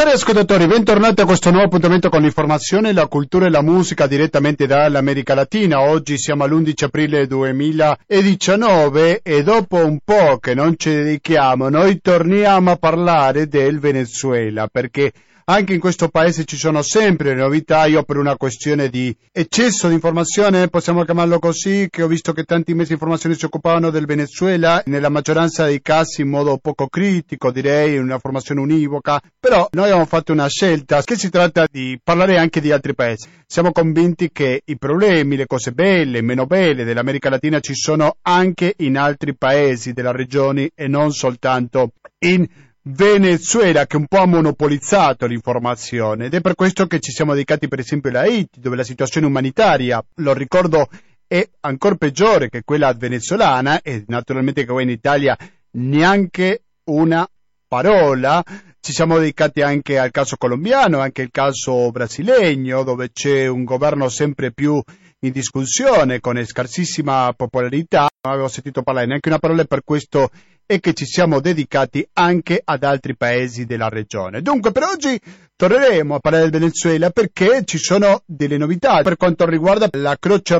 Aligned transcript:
Cari 0.00 0.12
ascoltatori, 0.12 0.66
bentornati 0.66 1.20
a 1.20 1.26
questo 1.26 1.50
nuovo 1.50 1.66
appuntamento 1.66 2.08
con 2.08 2.22
l'informazione, 2.22 2.94
la 2.94 3.06
cultura 3.06 3.44
e 3.44 3.50
la 3.50 3.60
musica 3.60 4.06
direttamente 4.06 4.66
dall'America 4.66 5.34
Latina. 5.34 5.80
Oggi 5.82 6.16
siamo 6.16 6.44
all'11 6.44 6.84
aprile 6.84 7.26
2019 7.26 9.20
e 9.22 9.42
dopo 9.42 9.76
un 9.84 9.98
po' 10.02 10.38
che 10.38 10.54
non 10.54 10.78
ci 10.78 10.88
dedichiamo, 10.88 11.68
noi 11.68 12.00
torniamo 12.00 12.70
a 12.70 12.76
parlare 12.76 13.46
del 13.46 13.78
Venezuela 13.78 14.68
perché 14.72 15.12
anche 15.52 15.74
in 15.74 15.80
questo 15.80 16.08
paese 16.08 16.44
ci 16.44 16.56
sono 16.56 16.80
sempre 16.80 17.34
novità, 17.34 17.84
io 17.86 18.04
per 18.04 18.18
una 18.18 18.36
questione 18.36 18.88
di 18.88 19.14
eccesso 19.32 19.88
di 19.88 19.94
informazione, 19.94 20.68
possiamo 20.68 21.02
chiamarlo 21.02 21.40
così, 21.40 21.88
che 21.90 22.04
ho 22.04 22.06
visto 22.06 22.32
che 22.32 22.44
tanti 22.44 22.72
mezzi 22.72 22.88
di 22.88 22.94
informazione 22.94 23.34
si 23.34 23.46
occupavano 23.46 23.90
del 23.90 24.06
Venezuela, 24.06 24.80
nella 24.86 25.08
maggioranza 25.08 25.64
dei 25.64 25.82
casi 25.82 26.20
in 26.20 26.28
modo 26.28 26.58
poco 26.58 26.86
critico, 26.86 27.50
direi, 27.50 27.98
una 27.98 28.20
formazione 28.20 28.60
univoca, 28.60 29.20
però 29.40 29.66
noi 29.72 29.86
abbiamo 29.86 30.06
fatto 30.06 30.30
una 30.30 30.46
scelta 30.46 31.02
che 31.02 31.16
si 31.16 31.30
tratta 31.30 31.66
di 31.68 31.98
parlare 32.00 32.38
anche 32.38 32.60
di 32.60 32.70
altri 32.70 32.94
paesi. 32.94 33.26
Siamo 33.44 33.72
convinti 33.72 34.30
che 34.30 34.62
i 34.64 34.78
problemi, 34.78 35.34
le 35.34 35.46
cose 35.46 35.72
belle 35.72 36.22
meno 36.22 36.46
belle 36.46 36.84
dell'America 36.84 37.28
Latina 37.28 37.58
ci 37.58 37.74
sono 37.74 38.18
anche 38.22 38.74
in 38.76 38.96
altri 38.96 39.34
paesi 39.34 39.92
della 39.92 40.12
regione 40.12 40.70
e 40.76 40.86
non 40.86 41.10
soltanto 41.10 41.90
in 42.20 42.46
Venezuela 42.92 43.86
che 43.86 43.96
un 43.96 44.06
po' 44.06 44.18
ha 44.18 44.26
monopolizzato 44.26 45.26
l'informazione 45.26 46.26
ed 46.26 46.34
è 46.34 46.40
per 46.40 46.54
questo 46.54 46.86
che 46.86 46.98
ci 46.98 47.12
siamo 47.12 47.32
dedicati 47.32 47.68
per 47.68 47.78
esempio 47.78 48.10
a 48.10 48.20
Haiti 48.20 48.58
dove 48.58 48.76
la 48.76 48.84
situazione 48.84 49.26
umanitaria, 49.26 50.04
lo 50.16 50.32
ricordo, 50.32 50.88
è 51.26 51.48
ancora 51.60 51.94
peggiore 51.94 52.48
che 52.48 52.62
quella 52.64 52.92
venezuelana 52.92 53.80
e 53.82 54.04
naturalmente 54.08 54.64
che 54.64 54.72
qui 54.72 54.82
in 54.82 54.90
Italia 54.90 55.36
neanche 55.72 56.62
una 56.84 57.26
parola. 57.68 58.42
Ci 58.80 58.92
siamo 58.92 59.18
dedicati 59.18 59.60
anche 59.60 59.98
al 59.98 60.10
caso 60.10 60.36
colombiano, 60.36 60.98
anche 60.98 61.22
al 61.22 61.30
caso 61.30 61.90
brasiliano 61.90 62.82
dove 62.82 63.10
c'è 63.12 63.46
un 63.46 63.62
governo 63.62 64.08
sempre 64.08 64.52
più 64.52 64.82
in 65.20 65.32
discussione 65.32 66.18
con 66.18 66.42
scarsissima 66.42 67.32
popolarità. 67.36 68.08
Non 68.22 68.32
avevo 68.32 68.48
sentito 68.48 68.82
parlare 68.82 69.06
neanche 69.06 69.28
una 69.28 69.38
parola 69.38 69.64
per 69.64 69.84
questo 69.84 70.30
e 70.70 70.78
che 70.78 70.94
ci 70.94 71.04
siamo 71.04 71.40
dedicati 71.40 72.08
anche 72.12 72.62
ad 72.64 72.84
altri 72.84 73.16
paesi 73.16 73.66
della 73.66 73.88
regione. 73.88 74.40
Dunque 74.40 74.70
per 74.70 74.84
oggi 74.84 75.20
torneremo 75.56 76.14
a 76.14 76.20
parlare 76.20 76.48
del 76.48 76.60
Venezuela 76.60 77.10
perché 77.10 77.64
ci 77.64 77.76
sono 77.76 78.22
delle 78.24 78.56
novità 78.56 79.02
per 79.02 79.16
quanto 79.16 79.46
riguarda 79.46 79.88
la 79.94 80.16
Croce 80.16 80.58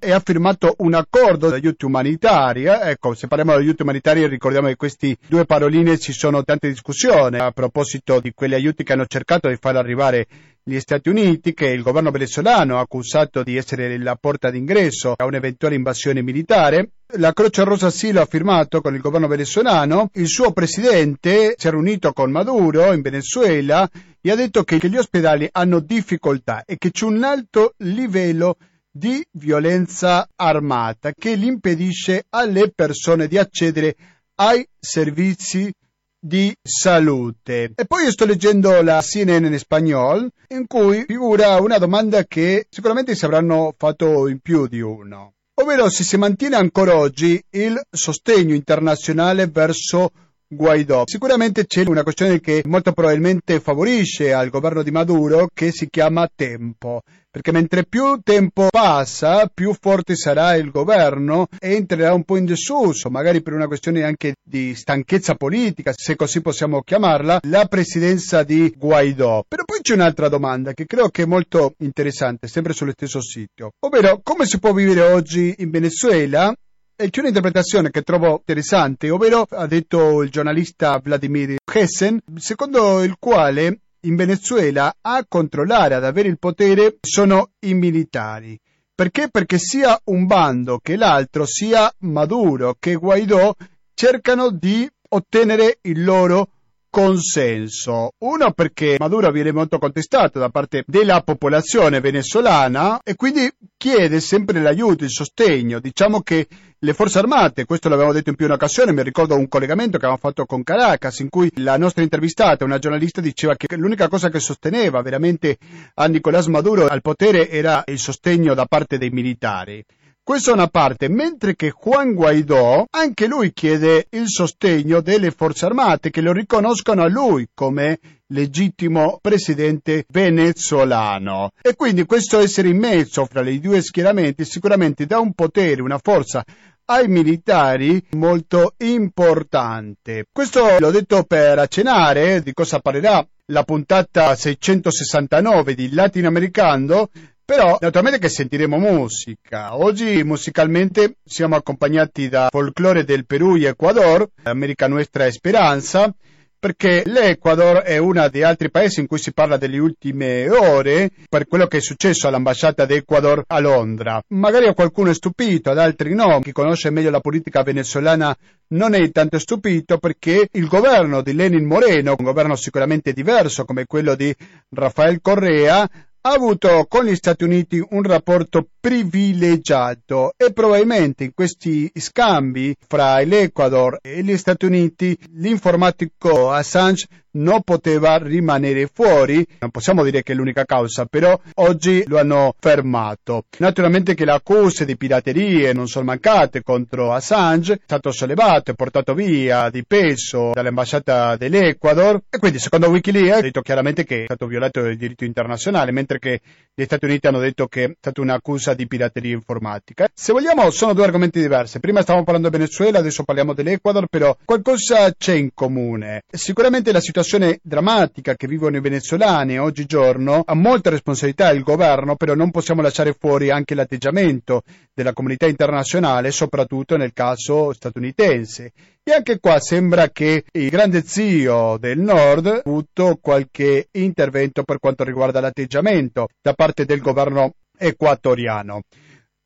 e 0.00 0.10
ha 0.10 0.18
firmato 0.18 0.74
un 0.78 0.94
accordo 0.94 1.50
di 1.50 1.54
aiuti 1.54 1.84
umanitari. 1.84 2.64
Ecco, 2.64 3.14
se 3.14 3.28
parliamo 3.28 3.56
di 3.56 3.62
aiuti 3.62 3.82
umanitari 3.82 4.26
ricordiamo 4.26 4.66
che 4.66 4.74
questi 4.74 5.16
due 5.28 5.44
paroline 5.44 5.98
ci 5.98 6.12
sono 6.12 6.42
tante 6.42 6.66
discussioni 6.66 7.38
a 7.38 7.52
proposito 7.52 8.18
di 8.18 8.32
quegli 8.34 8.54
aiuti 8.54 8.82
che 8.82 8.92
hanno 8.92 9.06
cercato 9.06 9.48
di 9.48 9.56
far 9.56 9.76
arrivare 9.76 10.26
gli 10.68 10.78
Stati 10.80 11.08
Uniti 11.08 11.54
che 11.54 11.68
il 11.68 11.80
governo 11.80 12.10
venezuelano 12.10 12.76
ha 12.76 12.80
accusato 12.80 13.42
di 13.42 13.56
essere 13.56 13.96
la 13.96 14.16
porta 14.16 14.50
d'ingresso 14.50 15.14
a 15.16 15.24
un'eventuale 15.24 15.74
invasione 15.74 16.20
militare. 16.20 16.90
La 17.16 17.32
Croce 17.32 17.64
Rosa 17.64 17.88
sì 17.88 18.12
lo 18.12 18.20
ha 18.20 18.26
firmato 18.26 18.82
con 18.82 18.94
il 18.94 19.00
governo 19.00 19.28
venezuelano, 19.28 20.10
il 20.12 20.28
suo 20.28 20.52
presidente 20.52 21.54
si 21.56 21.68
è 21.68 21.70
riunito 21.70 22.12
con 22.12 22.30
Maduro 22.30 22.92
in 22.92 23.00
Venezuela 23.00 23.88
e 24.20 24.30
ha 24.30 24.34
detto 24.34 24.62
che 24.62 24.76
gli 24.76 24.96
ospedali 24.98 25.48
hanno 25.50 25.80
difficoltà 25.80 26.64
e 26.66 26.76
che 26.76 26.90
c'è 26.90 27.06
un 27.06 27.24
alto 27.24 27.72
livello 27.78 28.56
di 28.90 29.24
violenza 29.32 30.28
armata 30.36 31.12
che 31.12 31.30
impedisce 31.30 32.24
alle 32.28 32.70
persone 32.74 33.26
di 33.26 33.38
accedere 33.38 33.96
ai 34.34 34.68
servizi 34.78 35.72
di 36.18 36.54
salute. 36.62 37.72
E 37.74 37.84
poi 37.86 38.10
sto 38.10 38.24
leggendo 38.24 38.82
la 38.82 39.00
CNN 39.00 39.44
in 39.44 39.58
spagnolo, 39.58 40.28
in 40.48 40.66
cui 40.66 41.04
figura 41.06 41.60
una 41.60 41.78
domanda 41.78 42.24
che 42.24 42.66
sicuramente 42.68 43.14
si 43.14 43.24
avranno 43.24 43.74
fatto 43.76 44.28
in 44.28 44.40
più 44.40 44.66
di 44.66 44.80
uno. 44.80 45.34
Ovvero 45.60 45.88
se 45.88 46.04
si 46.04 46.16
mantiene 46.16 46.56
ancora 46.56 46.96
oggi 46.96 47.42
il 47.50 47.80
sostegno 47.90 48.54
internazionale 48.54 49.46
verso 49.48 50.10
Guaidó. 50.46 51.02
Sicuramente 51.04 51.66
c'è 51.66 51.84
una 51.86 52.02
questione 52.02 52.40
che 52.40 52.62
molto 52.64 52.92
probabilmente 52.92 53.60
favorisce 53.60 54.32
al 54.32 54.48
governo 54.48 54.82
di 54.82 54.90
Maduro 54.90 55.48
che 55.52 55.72
si 55.72 55.90
chiama 55.90 56.30
tempo, 56.34 57.02
perché 57.38 57.52
mentre 57.52 57.84
più 57.84 58.18
tempo 58.24 58.66
passa, 58.68 59.48
più 59.52 59.72
forte 59.80 60.16
sarà 60.16 60.56
il 60.56 60.72
governo 60.72 61.46
e 61.60 61.76
entrerà 61.76 62.12
un 62.12 62.24
po' 62.24 62.36
in 62.36 62.44
disuso, 62.44 63.10
magari 63.10 63.42
per 63.42 63.52
una 63.52 63.68
questione 63.68 64.02
anche 64.02 64.34
di 64.42 64.74
stanchezza 64.74 65.36
politica, 65.36 65.92
se 65.94 66.16
così 66.16 66.40
possiamo 66.40 66.82
chiamarla, 66.82 67.38
la 67.44 67.66
presidenza 67.66 68.42
di 68.42 68.74
Guaidó. 68.76 69.44
Però 69.46 69.62
poi 69.64 69.82
c'è 69.82 69.94
un'altra 69.94 70.28
domanda 70.28 70.72
che 70.72 70.84
credo 70.84 71.10
che 71.10 71.22
è 71.22 71.26
molto 71.26 71.74
interessante, 71.78 72.48
sempre 72.48 72.72
sullo 72.72 72.90
stesso 72.90 73.20
sito, 73.20 73.70
ovvero 73.86 74.18
come 74.20 74.44
si 74.44 74.58
può 74.58 74.72
vivere 74.72 75.02
oggi 75.02 75.54
in 75.58 75.70
Venezuela 75.70 76.52
e 76.96 77.10
c'è 77.10 77.20
un'interpretazione 77.20 77.90
che 77.90 78.02
trovo 78.02 78.38
interessante, 78.38 79.10
ovvero 79.10 79.46
ha 79.48 79.68
detto 79.68 80.22
il 80.22 80.30
giornalista 80.30 80.98
Vladimir 81.00 81.54
Hessen, 81.72 82.18
secondo 82.34 83.04
il 83.04 83.14
quale 83.20 83.82
in 84.00 84.16
Venezuela 84.16 84.96
a 85.00 85.24
controllare, 85.28 85.94
ad 85.94 86.04
avere 86.04 86.28
il 86.28 86.38
potere, 86.38 86.96
sono 87.00 87.50
i 87.60 87.74
militari. 87.74 88.58
Perché? 88.94 89.28
Perché 89.28 89.58
sia 89.58 89.98
un 90.04 90.26
bando 90.26 90.78
che 90.78 90.96
l'altro, 90.96 91.46
sia 91.46 91.92
Maduro 91.98 92.76
che 92.78 92.94
Guaidó, 92.94 93.54
cercano 93.94 94.50
di 94.50 94.88
ottenere 95.10 95.78
il 95.82 96.04
loro 96.04 96.50
consenso. 96.90 98.12
Uno 98.18 98.52
perché 98.52 98.96
Maduro 98.98 99.30
viene 99.30 99.52
molto 99.52 99.78
contestato 99.78 100.38
da 100.38 100.48
parte 100.48 100.84
della 100.86 101.20
popolazione 101.22 102.00
venezuelana 102.00 103.00
e 103.02 103.14
quindi 103.14 103.50
chiede 103.76 104.20
sempre 104.20 104.60
l'aiuto, 104.60 105.04
il 105.04 105.10
sostegno. 105.10 105.80
Diciamo 105.80 106.22
che 106.22 106.46
le 106.80 106.92
forze 106.92 107.18
armate, 107.18 107.64
questo 107.64 107.88
l'abbiamo 107.88 108.12
detto 108.12 108.30
in 108.30 108.36
più 108.36 108.46
un'occasione, 108.46 108.92
mi 108.92 109.02
ricordo 109.02 109.34
un 109.34 109.48
collegamento 109.48 109.98
che 109.98 110.06
avevamo 110.06 110.18
fatto 110.18 110.44
con 110.46 110.62
Caracas 110.62 111.18
in 111.18 111.28
cui 111.28 111.50
la 111.56 111.76
nostra 111.76 112.02
intervistata, 112.02 112.64
una 112.64 112.78
giornalista, 112.78 113.20
diceva 113.20 113.56
che 113.56 113.74
l'unica 113.76 114.08
cosa 114.08 114.28
che 114.28 114.38
sosteneva 114.38 115.02
veramente 115.02 115.58
a 115.94 116.06
Nicolás 116.06 116.46
Maduro 116.46 116.86
al 116.86 117.02
potere 117.02 117.50
era 117.50 117.82
il 117.86 117.98
sostegno 117.98 118.54
da 118.54 118.66
parte 118.66 118.96
dei 118.96 119.10
militari. 119.10 119.84
Questa 120.28 120.50
è 120.50 120.52
una 120.52 120.68
parte, 120.68 121.08
mentre 121.08 121.56
che 121.56 121.72
Juan 121.72 122.12
Guaidó 122.12 122.84
anche 122.90 123.26
lui 123.26 123.50
chiede 123.54 124.08
il 124.10 124.24
sostegno 124.26 125.00
delle 125.00 125.30
forze 125.30 125.64
armate 125.64 126.10
che 126.10 126.20
lo 126.20 126.32
riconoscono 126.32 127.02
a 127.02 127.08
lui 127.08 127.48
come 127.54 127.98
legittimo 128.26 129.20
presidente 129.22 130.04
venezuelano. 130.06 131.52
E 131.62 131.74
quindi 131.76 132.04
questo 132.04 132.40
essere 132.40 132.68
in 132.68 132.76
mezzo 132.76 133.24
fra 133.24 133.40
i 133.40 133.58
due 133.58 133.80
schieramenti 133.80 134.44
sicuramente 134.44 135.06
dà 135.06 135.18
un 135.18 135.32
potere, 135.32 135.80
una 135.80 135.96
forza 135.96 136.44
ai 136.84 137.08
militari 137.08 138.04
molto 138.10 138.74
importante. 138.76 140.26
Questo 140.30 140.76
l'ho 140.78 140.90
detto 140.90 141.24
per 141.24 141.58
accennare 141.58 142.42
di 142.42 142.52
cosa 142.52 142.80
parlerà 142.80 143.26
la 143.46 143.62
puntata 143.62 144.36
669 144.36 145.74
di 145.74 145.90
Latinoamericano 145.94 147.08
però 147.48 147.78
naturalmente 147.80 148.18
che 148.18 148.28
sentiremo 148.28 148.76
musica. 148.76 149.74
Oggi 149.74 150.22
musicalmente 150.22 151.16
siamo 151.24 151.56
accompagnati 151.56 152.28
da 152.28 152.48
folklore 152.50 153.04
del 153.04 153.24
Perù 153.24 153.56
e 153.56 153.68
Ecuador, 153.68 154.28
America 154.42 154.86
Nuestra 154.86 155.24
Esperanza, 155.24 156.14
perché 156.58 157.04
l'Ecuador 157.06 157.78
è 157.78 157.96
uno 157.96 158.28
degli 158.28 158.42
altri 158.42 158.70
paesi 158.70 159.00
in 159.00 159.06
cui 159.06 159.16
si 159.16 159.32
parla 159.32 159.56
delle 159.56 159.78
ultime 159.78 160.50
ore 160.50 161.10
per 161.26 161.46
quello 161.46 161.66
che 161.66 161.78
è 161.78 161.80
successo 161.80 162.28
all'ambasciata 162.28 162.84
d'Ecuador 162.84 163.44
a 163.46 163.60
Londra. 163.60 164.20
Magari 164.28 164.66
a 164.66 164.74
qualcuno 164.74 165.08
è 165.08 165.14
stupito, 165.14 165.70
ad 165.70 165.78
altri 165.78 166.14
no. 166.14 166.40
Chi 166.40 166.52
conosce 166.52 166.90
meglio 166.90 167.08
la 167.08 167.20
politica 167.20 167.62
venezuelana 167.62 168.36
non 168.70 168.92
è 168.92 169.10
tanto 169.10 169.38
stupito 169.38 169.96
perché 169.96 170.48
il 170.52 170.66
governo 170.66 171.22
di 171.22 171.32
Lenin 171.32 171.64
Moreno, 171.64 172.14
un 172.18 172.24
governo 172.24 172.56
sicuramente 172.56 173.14
diverso 173.14 173.64
come 173.64 173.86
quello 173.86 174.14
di 174.14 174.34
Rafael 174.70 175.20
Correa, 175.22 175.88
ha 176.20 176.32
avuto 176.32 176.86
con 176.88 177.04
gli 177.04 177.14
Stati 177.14 177.44
Uniti 177.44 177.84
un 177.90 178.02
rapporto 178.02 178.66
privilegiato 178.80 180.32
e 180.36 180.52
probabilmente 180.52 181.24
in 181.24 181.32
questi 181.32 181.90
scambi 181.94 182.74
fra 182.86 183.20
l'Ecuador 183.20 183.98
e 184.02 184.22
gli 184.22 184.36
Stati 184.36 184.66
Uniti 184.66 185.16
l'informatico 185.34 186.50
Assange 186.50 187.06
non 187.32 187.62
poteva 187.62 188.16
rimanere 188.16 188.88
fuori. 188.92 189.46
Non 189.58 189.70
possiamo 189.70 190.02
dire 190.04 190.22
che 190.22 190.32
è 190.32 190.34
l'unica 190.34 190.64
causa, 190.64 191.04
però 191.04 191.38
oggi 191.54 192.04
lo 192.06 192.18
hanno 192.18 192.54
fermato. 192.58 193.44
Naturalmente 193.58 194.14
che 194.14 194.24
le 194.24 194.32
accuse 194.32 194.84
di 194.84 194.96
piraterie 194.96 195.72
non 195.72 195.86
sono 195.86 196.06
mancate 196.06 196.62
contro 196.62 197.12
Assange, 197.12 197.74
è 197.74 197.80
stato 197.84 198.10
sollevato 198.10 198.70
e 198.70 198.74
portato 198.74 199.14
via 199.14 199.68
di 199.70 199.84
peso 199.84 200.52
dall'ambasciata 200.54 201.36
dell'Ecuador 201.36 202.22
e 202.30 202.38
quindi 202.38 202.58
secondo 202.58 202.88
Wikileaks 202.88 203.38
ha 203.38 203.42
detto 203.42 203.60
chiaramente 203.60 204.04
che 204.04 204.20
è 204.20 204.24
stato 204.24 204.46
violato 204.46 204.80
il 204.80 204.96
diritto 204.96 205.24
internazionale, 205.24 205.92
mentre 205.92 206.18
che 206.18 206.40
gli 206.74 206.84
Stati 206.84 207.04
Uniti 207.06 207.26
hanno 207.26 207.40
detto 207.40 207.66
che 207.66 207.84
è 207.84 207.90
stata 207.98 208.20
un'accusa 208.20 208.74
di 208.74 208.86
pirateria 208.86 209.34
informatica. 209.34 210.08
Se 210.14 210.32
vogliamo 210.32 210.70
sono 210.70 210.94
due 210.94 211.04
argomenti 211.04 211.40
diversi. 211.40 211.80
Prima 211.80 212.02
stavamo 212.02 212.24
parlando 212.24 212.48
di 212.48 212.56
Venezuela, 212.56 212.98
adesso 212.98 213.24
parliamo 213.24 213.52
dell'Ecuador, 213.52 214.06
però 214.08 214.36
qualcosa 214.44 215.12
c'è 215.12 215.34
in 215.34 215.50
comune. 215.52 216.22
Sicuramente 216.30 216.92
la 216.92 217.00
situazione 217.00 217.17
situazione 217.18 217.58
drammatica 217.64 218.36
che 218.36 218.46
vivono 218.46 218.76
i 218.76 218.80
venezuelani 218.80 219.58
oggigiorno 219.58 220.42
ha 220.46 220.54
molta 220.54 220.90
responsabilità 220.90 221.50
il 221.50 221.64
governo, 221.64 222.14
però 222.14 222.34
non 222.34 222.52
possiamo 222.52 222.80
lasciare 222.80 223.12
fuori 223.18 223.50
anche 223.50 223.74
l'atteggiamento 223.74 224.62
della 224.94 225.12
comunità 225.12 225.46
internazionale, 225.46 226.30
soprattutto 226.30 226.96
nel 226.96 227.12
caso 227.12 227.72
statunitense. 227.72 228.70
E 229.02 229.12
anche 229.12 229.40
qua 229.40 229.58
sembra 229.58 230.10
che 230.10 230.44
il 230.52 230.68
grande 230.68 231.02
zio 231.02 231.76
del 231.76 231.98
nord 231.98 232.46
ha 232.46 232.62
avuto 232.64 233.18
qualche 233.20 233.88
intervento 233.92 234.62
per 234.62 234.78
quanto 234.78 235.02
riguarda 235.02 235.40
l'atteggiamento 235.40 236.28
da 236.40 236.52
parte 236.52 236.84
del 236.84 237.00
governo 237.00 237.54
equatoriano. 237.76 238.82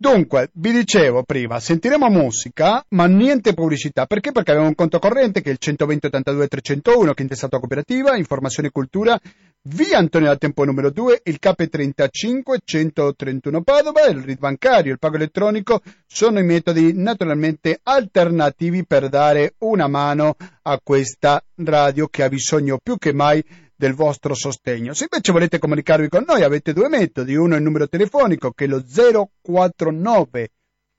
Dunque, 0.02 0.50
vi 0.54 0.72
dicevo 0.72 1.22
prima, 1.22 1.60
sentiremo 1.60 2.08
musica, 2.08 2.84
ma 2.88 3.06
niente 3.06 3.54
pubblicità. 3.54 4.06
Perché? 4.06 4.32
Perché 4.32 4.50
abbiamo 4.50 4.66
un 4.66 4.75
conto 4.75 4.99
corrente 4.99 5.43
che 5.43 5.50
è 5.50 5.52
il 5.52 5.58
120 5.58 6.06
82 6.06 6.49
301, 6.49 7.12
che 7.12 7.20
è 7.20 7.22
intestato 7.22 7.60
cooperativa, 7.60 8.16
informazione 8.16 8.66
e 8.66 8.72
cultura, 8.72 9.16
via 9.64 9.99
Antonio 9.99 10.26
da 10.29 10.37
Tempo 10.37 10.64
numero 10.64 10.91
2, 10.91 11.20
il 11.25 11.38
CAP 11.38 11.69
35 11.69 12.61
131 12.64 13.62
Padova, 13.62 14.06
il 14.06 14.20
RID 14.23 14.38
bancario, 14.38 14.93
il 14.93 14.99
pago 14.99 15.17
elettronico 15.17 15.82
sono 16.06 16.41
i 16.41 16.44
metodi 16.44 16.93
naturalmente 16.94 17.79
alternativi 17.82 18.85
per 18.85 19.09
dare 19.09 19.55
una 19.59 19.87
mano 19.87 20.35
a 20.62 20.81
questa 20.82 21.44
radio 21.56 22.09
che 22.09 22.25
ha 22.25 22.29
bisogno 22.29 22.79
più 22.82 22.99
che 22.99 23.12
mai 23.12 23.44
del 23.76 23.94
vostro 23.94 24.35
sostegno. 24.35 24.94
Se 24.94 25.05
invece 25.05 25.32
volete 25.32 25.59
comunicarvi 25.59 26.09
con 26.09 26.25
noi 26.26 26.43
avete 26.43 26.73
due 26.73 26.88
metodi, 26.88 27.37
uno 27.37 27.55
è 27.55 27.59
il 27.59 27.62
numero 27.62 27.88
telefonico 27.88 28.50
che 28.50 28.64
è 28.64 28.69
lo 28.69 28.82
049 28.85 30.49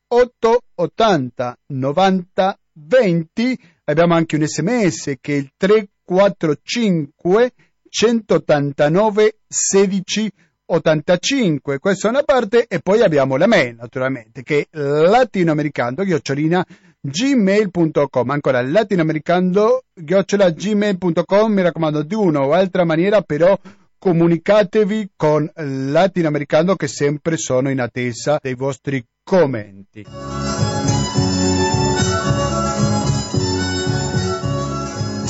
880 0.07 1.57
90 1.68 2.60
20, 2.75 3.60
abbiamo 3.86 4.13
anche 4.15 4.36
un 4.38 4.48
sms 4.48 5.15
che 5.19 5.33
è 5.33 5.38
il 5.38 5.51
345 5.57 7.51
189 7.94 9.36
16 9.48 10.31
85, 10.66 11.78
questa 11.78 12.07
è 12.07 12.10
una 12.10 12.24
parte 12.24 12.66
e 12.68 12.80
poi 12.80 13.01
abbiamo 13.01 13.36
la 13.38 13.45
mail 13.45 13.75
naturalmente 13.75 14.42
che 14.42 14.68
è 14.68 14.78
latinoamericano 14.78 16.04
chiocciolina 16.04 16.66
gmail.com 17.00 18.30
ancora 18.31 18.63
latinoamericano 18.63 19.84
chiocciola 20.04 20.50
gmail.com 20.50 21.54
mi 21.54 21.62
raccomando 21.62 22.01
di 22.01 22.16
una 22.16 22.42
o 22.42 22.54
altra 22.54 22.84
maniera 22.84 23.22
però 23.22 23.56
comunicatevi 24.00 25.12
con 25.16 25.48
latinoamericano 25.54 26.75
che 26.75 26.88
sempre 26.88 27.38
sono 27.38 27.69
in 27.69 27.80
attesa 27.80 28.39
dei 28.42 28.56
vostri 28.56 29.06
commenti 29.24 30.62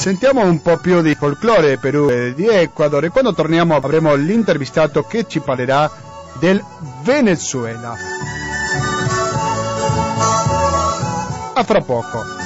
Sentiamo 0.03 0.41
un 0.43 0.61
po' 0.61 0.75
più 0.79 1.01
di 1.01 1.15
folklore 1.15 1.77
Perù 1.77 2.09
e 2.09 2.33
di 2.33 2.45
Ecuador 2.45 3.05
e 3.05 3.07
quando 3.07 3.33
torniamo 3.33 3.73
avremo 3.73 4.13
l'intervistato 4.15 5.03
che 5.03 5.25
ci 5.29 5.39
parlerà 5.39 5.89
del 6.41 6.61
Venezuela. 7.03 7.95
A 11.53 11.63
fra 11.63 11.79
poco. 11.79 12.42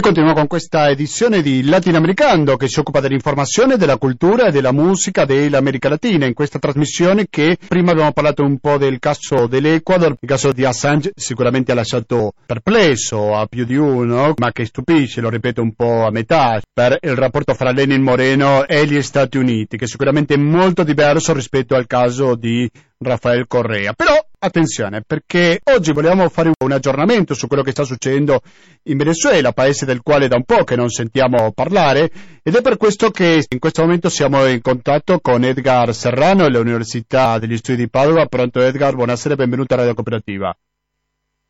Continuiamo 0.00 0.38
con 0.38 0.48
questa 0.48 0.88
edizione 0.88 1.42
di 1.42 1.62
Latinoamericano 1.62 2.56
che 2.56 2.68
si 2.68 2.80
occupa 2.80 3.00
dell'informazione, 3.00 3.76
della 3.76 3.98
cultura 3.98 4.46
e 4.46 4.50
della 4.50 4.72
musica 4.72 5.24
dell'America 5.24 5.88
Latina. 5.88 6.26
In 6.26 6.32
questa 6.32 6.58
trasmissione 6.58 7.26
che 7.28 7.58
prima 7.68 7.92
abbiamo 7.92 8.10
parlato 8.12 8.42
un 8.42 8.58
po' 8.58 8.78
del 8.78 8.98
caso 8.98 9.46
dell'Ecuador, 9.46 10.16
il 10.18 10.28
caso 10.28 10.52
di 10.52 10.64
Assange 10.64 11.12
sicuramente 11.14 11.70
ha 11.72 11.74
lasciato 11.74 12.32
perplesso 12.46 13.36
a 13.36 13.46
più 13.46 13.64
di 13.64 13.76
uno, 13.76 14.32
ma 14.38 14.52
che 14.52 14.64
stupisce, 14.64 15.20
lo 15.20 15.28
ripeto 15.28 15.60
un 15.60 15.74
po' 15.74 16.06
a 16.06 16.10
metà, 16.10 16.60
per 16.72 16.98
il 17.02 17.14
rapporto 17.14 17.54
fra 17.54 17.70
Lenin 17.70 18.02
Moreno 18.02 18.66
e 18.66 18.86
gli 18.86 19.02
Stati 19.02 19.36
Uniti, 19.36 19.76
che 19.76 19.86
sicuramente 19.86 20.34
è 20.34 20.38
molto 20.38 20.82
diverso 20.82 21.34
rispetto 21.34 21.74
al 21.74 21.86
caso 21.86 22.34
di 22.34 22.68
Rafael 22.98 23.46
Correa. 23.46 23.92
Però 23.92 24.14
attenzione, 24.42 25.02
perché 25.06 25.60
oggi 25.72 25.92
vogliamo 25.92 26.28
fare 26.30 26.52
un 26.58 26.72
aggiornamento 26.72 27.34
su 27.34 27.46
quello 27.46 27.62
che 27.62 27.72
sta 27.72 27.84
succedendo 27.84 28.40
in 28.84 28.96
Venezuela, 28.96 29.52
paese 29.52 29.84
del 29.84 30.00
quale 30.02 30.28
da 30.28 30.36
un 30.36 30.44
po' 30.44 30.64
che 30.64 30.76
non 30.76 30.88
sentiamo 30.88 31.52
parlare, 31.52 32.10
ed 32.42 32.54
è 32.54 32.62
per 32.62 32.78
questo 32.78 33.10
che 33.10 33.44
in 33.46 33.58
questo 33.58 33.82
momento 33.82 34.08
siamo 34.08 34.46
in 34.46 34.62
contatto 34.62 35.20
con 35.20 35.44
Edgar 35.44 35.94
Serrano 35.94 36.44
dell'Università 36.44 37.38
degli 37.38 37.56
Studi 37.56 37.78
di 37.78 37.90
Padova. 37.90 38.26
Pronto 38.26 38.60
Edgar, 38.60 38.94
buonasera 38.94 39.34
e 39.34 39.36
benvenuto 39.36 39.74
a 39.74 39.78
Radio 39.78 39.94
Cooperativa. 39.94 40.56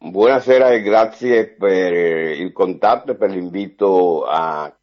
Buonasera 0.02 0.70
e 0.70 0.82
grazie 0.82 1.46
per 1.46 1.92
il 1.92 2.52
contatto 2.52 3.12
e 3.12 3.16
per 3.16 3.30
l'invito 3.30 4.24
a. 4.24 4.74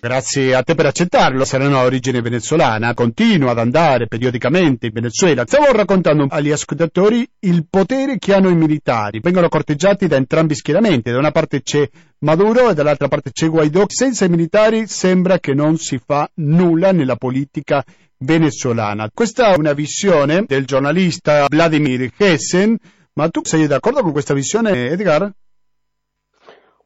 Grazie 0.00 0.54
a 0.54 0.62
te 0.62 0.74
per 0.74 0.86
accettarlo. 0.86 1.44
Sereno 1.44 1.78
ha 1.78 1.84
origine 1.84 2.20
venezuelana, 2.20 2.94
continua 2.94 3.50
ad 3.50 3.58
andare 3.58 4.06
periodicamente 4.06 4.86
in 4.86 4.92
Venezuela. 4.92 5.44
Stavo 5.44 5.72
raccontando 5.72 6.26
agli 6.30 6.50
ascoltatori 6.50 7.28
il 7.40 7.66
potere 7.68 8.18
che 8.18 8.32
hanno 8.32 8.48
i 8.48 8.54
militari. 8.54 9.20
Vengono 9.20 9.48
corteggiati 9.48 10.06
da 10.06 10.16
entrambi 10.16 10.54
schieramenti. 10.54 11.10
Da 11.10 11.18
una 11.18 11.32
parte 11.32 11.62
c'è 11.62 11.88
Maduro 12.18 12.70
e 12.70 12.74
dall'altra 12.74 13.08
parte 13.08 13.32
c'è 13.32 13.48
Guaidó. 13.48 13.84
Senza 13.88 14.24
i 14.24 14.28
militari 14.28 14.86
sembra 14.86 15.38
che 15.40 15.52
non 15.52 15.76
si 15.78 15.98
fa 15.98 16.30
nulla 16.34 16.92
nella 16.92 17.16
politica 17.16 17.84
venezuelana. 18.18 19.10
Questa 19.12 19.52
è 19.52 19.56
una 19.56 19.72
visione 19.72 20.44
del 20.46 20.64
giornalista 20.64 21.46
Vladimir 21.48 22.10
Hessen. 22.16 22.78
Ma 23.14 23.28
tu 23.28 23.40
sei 23.44 23.66
d'accordo 23.66 24.00
con 24.02 24.12
questa 24.12 24.34
visione, 24.34 24.88
Edgar? 24.90 25.30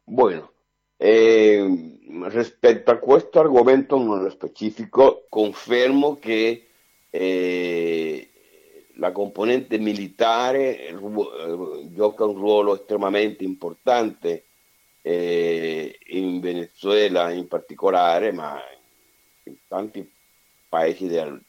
Bueno, 0.03 0.51
eh, 0.97 1.98
rispetto 2.27 2.91
a 2.91 2.97
questo 2.97 3.39
argomento 3.39 3.97
nello 3.97 4.29
specifico, 4.29 5.25
confermo 5.29 6.17
che 6.17 6.67
eh, 7.09 8.29
la 8.95 9.11
componente 9.11 9.77
militare 9.77 10.87
eh, 10.87 10.95
gioca 11.93 12.25
un 12.25 12.35
ruolo 12.35 12.75
estremamente 12.75 13.43
importante 13.43 14.45
eh, 15.01 15.97
in 16.07 16.39
Venezuela 16.39 17.31
in 17.31 17.47
particolare, 17.47 18.31
ma 18.31 18.59
in 19.43 19.55
tanti 19.67 20.09
paesi 20.67 21.07
del, 21.07 21.39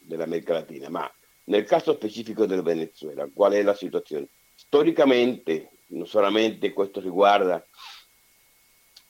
dell'America 0.00 0.52
Latina. 0.52 0.88
Ma 0.88 1.10
nel 1.44 1.64
caso 1.64 1.94
specifico 1.94 2.46
del 2.46 2.62
Venezuela, 2.62 3.28
qual 3.32 3.52
è 3.52 3.62
la 3.62 3.74
situazione? 3.74 4.28
Storicamente, 4.54 5.70
non 5.88 6.06
solamente 6.06 6.72
questo 6.72 7.00
riguarda 7.00 7.64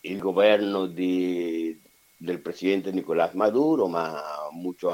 il 0.04 0.18
governo 0.18 0.86
di, 0.86 1.78
del 2.16 2.40
presidente 2.40 2.90
Nicolás 2.90 3.32
Maduro, 3.32 3.86
ma 3.86 4.48
mucho, 4.52 4.92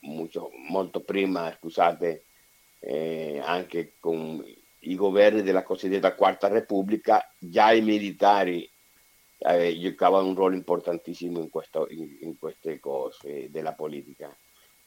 mucho, 0.00 0.50
molto 0.68 1.00
prima, 1.00 1.54
scusate, 1.58 2.24
eh, 2.80 3.40
anche 3.44 3.94
con 3.98 4.44
i 4.84 4.94
governi 4.96 5.42
della 5.42 5.62
cosiddetta 5.62 6.14
Quarta 6.14 6.48
Repubblica, 6.48 7.28
già 7.38 7.72
i 7.72 7.82
militari 7.82 8.68
eh, 9.38 9.78
giocavano 9.78 10.28
un 10.28 10.34
ruolo 10.34 10.54
importantissimo 10.54 11.38
in, 11.38 11.48
questo, 11.48 11.86
in, 11.90 12.18
in, 12.20 12.38
queste 12.38 12.80
cose 12.80 13.48
della 13.50 13.74
politica. 13.74 14.34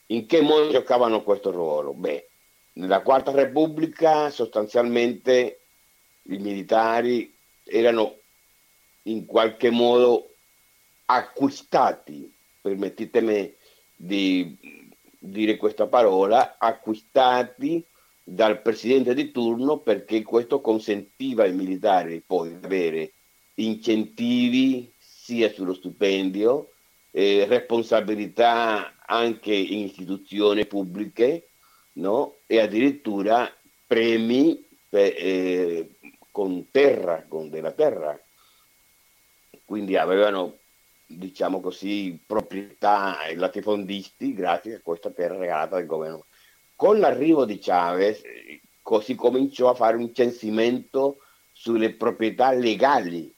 In 0.07 0.25
che 0.25 0.41
modo 0.41 0.69
giocavano 0.69 1.23
questo 1.23 1.51
ruolo? 1.51 1.93
Beh, 1.93 2.29
nella 2.73 3.01
Quarta 3.01 3.31
Repubblica 3.31 4.29
sostanzialmente 4.29 5.61
i 6.23 6.37
militari 6.37 7.33
erano 7.63 8.19
in 9.07 9.25
qualche 9.25 9.69
modo 9.69 10.35
acquistati, 11.05 12.31
permettetemi 12.61 13.53
di 13.95 14.57
dire 15.17 15.57
questa 15.57 15.87
parola, 15.87 16.57
acquistati 16.57 17.83
dal 18.23 18.61
presidente 18.61 19.13
di 19.13 19.31
turno 19.31 19.77
perché 19.77 20.23
questo 20.23 20.59
consentiva 20.61 21.43
ai 21.43 21.53
militari 21.53 22.23
poi 22.25 22.49
di 22.49 22.65
avere 22.65 23.11
incentivi 23.55 24.91
sia 24.97 25.51
sullo 25.51 25.73
stipendio, 25.73 26.71
eh, 27.11 27.45
responsabilità 27.47 28.95
anche 29.05 29.53
in 29.53 29.85
istituzioni 29.85 30.65
pubbliche 30.65 31.49
no? 31.93 32.37
e 32.47 32.59
addirittura 32.59 33.51
premi 33.85 34.65
per, 34.89 35.13
eh, 35.15 35.89
con 36.31 36.65
terra, 36.71 37.23
con 37.27 37.49
della 37.49 37.71
terra 37.71 38.19
quindi 39.65 39.97
avevano 39.97 40.59
diciamo 41.07 41.59
così, 41.59 42.19
proprietà 42.25 43.17
latifondisti 43.35 44.33
grazie 44.33 44.75
a 44.75 44.81
questa 44.81 45.11
terra 45.11 45.37
regalata 45.37 45.75
dal 45.75 45.85
governo. 45.85 46.25
Con 46.75 46.99
l'arrivo 46.99 47.45
di 47.45 47.59
Chavez 47.59 48.21
così 48.81 49.15
cominciò 49.15 49.69
a 49.69 49.75
fare 49.75 49.97
un 49.97 50.13
censimento 50.13 51.17
sulle 51.51 51.93
proprietà 51.93 52.51
legali 52.51 53.33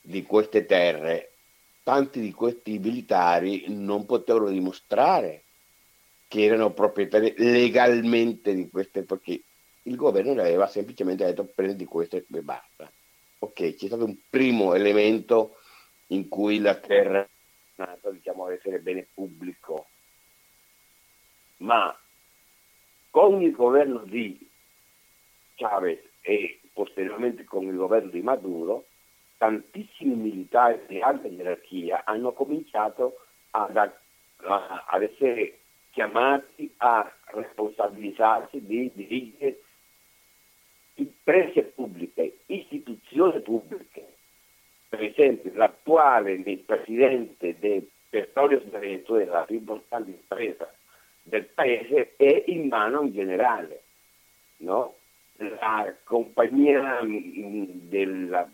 di 0.00 0.22
queste 0.22 0.64
terre. 0.64 1.32
Tanti 1.82 2.20
di 2.20 2.32
questi 2.32 2.78
militari 2.78 3.64
non 3.68 4.06
potevano 4.06 4.48
dimostrare 4.48 5.44
che 6.28 6.44
erano 6.44 6.72
proprietari 6.72 7.34
legalmente 7.38 8.54
di 8.54 8.68
queste, 8.68 9.02
perché 9.02 9.42
il 9.82 9.96
governo 9.96 10.34
le 10.34 10.42
aveva 10.42 10.66
semplicemente 10.66 11.24
detto 11.24 11.44
prendi 11.44 11.86
queste 11.86 12.26
e 12.30 12.42
basta. 12.42 12.90
Ok, 13.40 13.74
c'è 13.74 13.86
stato 13.86 14.04
un 14.04 14.16
primo 14.28 14.74
elemento 14.74 15.57
in 16.08 16.28
cui 16.28 16.58
la 16.60 16.74
terra 16.76 17.22
è 17.22 17.28
nata 17.76 18.10
diciamo, 18.10 18.46
ad 18.46 18.52
essere 18.52 18.78
bene 18.78 19.06
pubblico. 19.12 19.86
Ma 21.58 21.96
con 23.10 23.42
il 23.42 23.52
governo 23.52 24.04
di 24.04 24.48
Chavez 25.56 26.00
e 26.20 26.60
posteriormente 26.72 27.44
con 27.44 27.64
il 27.64 27.76
governo 27.76 28.10
di 28.10 28.20
Maduro, 28.22 28.86
tantissimi 29.36 30.14
militari 30.14 30.80
di 30.86 31.00
alta 31.00 31.28
gerarchia 31.28 32.02
hanno 32.04 32.32
cominciato 32.32 33.24
ad, 33.50 33.76
ad 33.76 35.02
essere 35.02 35.58
chiamati 35.90 36.72
a 36.78 37.10
responsabilizzarsi 37.26 38.64
di 38.64 38.90
dirigere 38.94 39.62
imprese 40.94 41.62
pubbliche, 41.62 42.38
istituzioni 42.46 43.40
pubbliche 43.40 44.17
per 44.88 45.02
esempio 45.02 45.52
l'attuale 45.54 46.40
presidente 46.64 47.56
del 47.58 47.86
Petrolio 48.08 48.62
Venezuela, 48.70 49.40
la 49.40 49.44
più 49.44 49.56
importante 49.56 50.10
impresa 50.10 50.72
del 51.22 51.44
paese, 51.44 52.14
è 52.16 52.44
in 52.46 52.68
mano 52.68 53.00
un 53.02 53.12
generale. 53.12 53.82
No? 54.58 54.94
La 55.36 55.94
compagnia 56.04 57.02
mm, 57.02 57.64
della, 57.88 58.50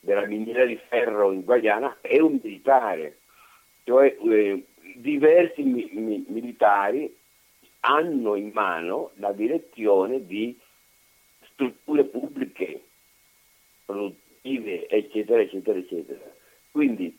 della 0.00 0.26
miniera 0.26 0.64
di 0.64 0.78
ferro 0.88 1.30
in 1.30 1.44
Guayana 1.44 1.98
è 2.00 2.18
un 2.18 2.40
militare, 2.42 3.20
cioè 3.84 4.16
eh, 4.20 4.66
diversi 4.96 5.62
mi, 5.62 5.88
mi, 5.92 6.24
militari 6.28 7.16
hanno 7.80 8.34
in 8.34 8.50
mano 8.52 9.12
la 9.14 9.32
direzione 9.32 10.26
di 10.26 10.58
strutture 11.52 12.04
pubbliche 12.04 12.82
produttive 13.86 14.29
vive, 14.42 14.88
eccetera, 14.88 15.40
eccetera, 15.40 15.78
eccetera. 15.78 16.20
Quindi, 16.70 17.16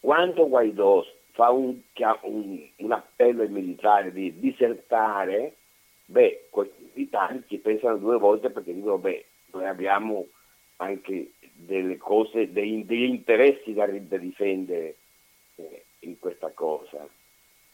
quando 0.00 0.48
Guaidó 0.48 1.06
fa 1.32 1.50
un, 1.50 1.80
un, 2.22 2.68
un 2.76 2.92
appello 2.92 3.42
ai 3.42 3.48
militari 3.48 4.12
di 4.12 4.38
disertare, 4.38 5.56
beh, 6.06 6.48
questi 6.50 6.90
militari 6.94 7.42
ci 7.46 7.58
pensano 7.58 7.98
due 7.98 8.18
volte 8.18 8.50
perché 8.50 8.74
dicono, 8.74 8.98
beh, 8.98 9.24
noi 9.52 9.66
abbiamo 9.66 10.26
anche 10.76 11.32
delle 11.52 11.96
cose, 11.96 12.52
dei, 12.52 12.84
degli 12.84 13.02
interessi 13.04 13.72
da, 13.72 13.86
da 13.86 14.16
difendere 14.16 14.96
eh, 15.56 15.84
in 16.00 16.18
questa 16.18 16.50
cosa, 16.50 17.06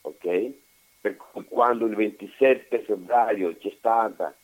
ok? 0.02 0.52
Per 1.00 1.16
quando 1.48 1.84
il 1.84 1.94
27 1.94 2.80
febbraio 2.80 3.56
c'è 3.58 3.72
stato 3.76 4.34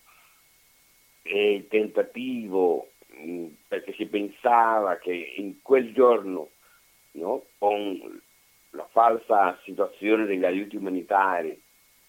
eh, 1.22 1.54
il 1.54 1.68
tentativo 1.68 2.89
perché 3.66 3.92
si 3.94 4.06
pensava 4.06 4.96
che 4.96 5.12
in 5.36 5.60
quel 5.62 5.92
giorno, 5.92 6.50
no, 7.12 7.44
con 7.58 8.20
la 8.70 8.86
falsa 8.90 9.58
situazione 9.64 10.26
degli 10.26 10.44
aiuti 10.44 10.76
umanitari, 10.76 11.60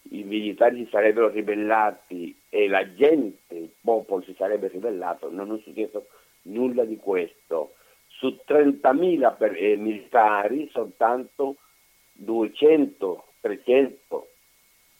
i 0.10 0.24
militari 0.24 0.84
si 0.84 0.90
sarebbero 0.90 1.30
ribellati 1.30 2.36
e 2.50 2.68
la 2.68 2.94
gente, 2.94 3.56
il 3.56 3.72
popolo 3.82 4.24
si 4.24 4.34
sarebbe 4.38 4.68
ribellato, 4.68 5.32
non 5.32 5.54
è 5.54 5.60
successo 5.62 6.08
nulla 6.44 6.84
di 6.86 6.98
questo. 6.98 7.76
Su 8.08 8.40
30.000 8.46 9.38
per, 9.38 9.56
eh, 9.56 9.76
militari 9.76 10.70
soltanto 10.72 11.58
200, 12.14 13.26
300 13.42 14.28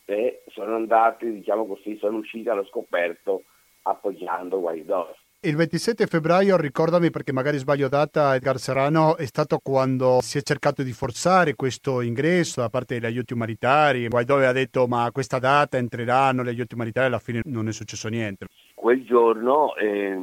eh, 0.06 0.44
sono 0.48 0.76
andati, 0.76 1.32
diciamo 1.32 1.66
così, 1.66 1.98
sono 1.98 2.18
usciti 2.18 2.50
allo 2.50 2.66
scoperto 2.66 3.44
appoggiando 3.84 4.60
Guaidó. 4.60 5.16
Il 5.44 5.56
27 5.56 6.06
febbraio, 6.06 6.56
ricordami 6.56 7.10
perché 7.10 7.32
magari 7.32 7.58
sbaglio 7.58 7.90
data, 7.90 8.36
Edgar 8.36 8.60
Serrano, 8.60 9.18
è 9.18 9.26
stato 9.26 9.58
quando 9.58 10.20
si 10.22 10.38
è 10.38 10.42
cercato 10.44 10.84
di 10.84 10.92
forzare 10.92 11.56
questo 11.56 12.02
ingresso 12.02 12.62
da 12.62 12.70
parte 12.70 12.94
degli 12.94 13.06
aiuti 13.06 13.34
umanitari. 13.34 14.08
Guaidó 14.08 14.36
aveva 14.36 14.52
detto 14.52 14.86
ma 14.86 15.10
questa 15.12 15.40
data 15.40 15.78
entreranno 15.78 16.44
gli 16.44 16.50
aiuti 16.50 16.76
umanitari, 16.76 17.08
alla 17.08 17.18
fine 17.18 17.42
non 17.46 17.68
è 17.68 17.72
successo 17.72 18.08
niente. 18.08 18.46
Quel 18.76 19.04
giorno 19.04 19.74
eh, 19.78 20.16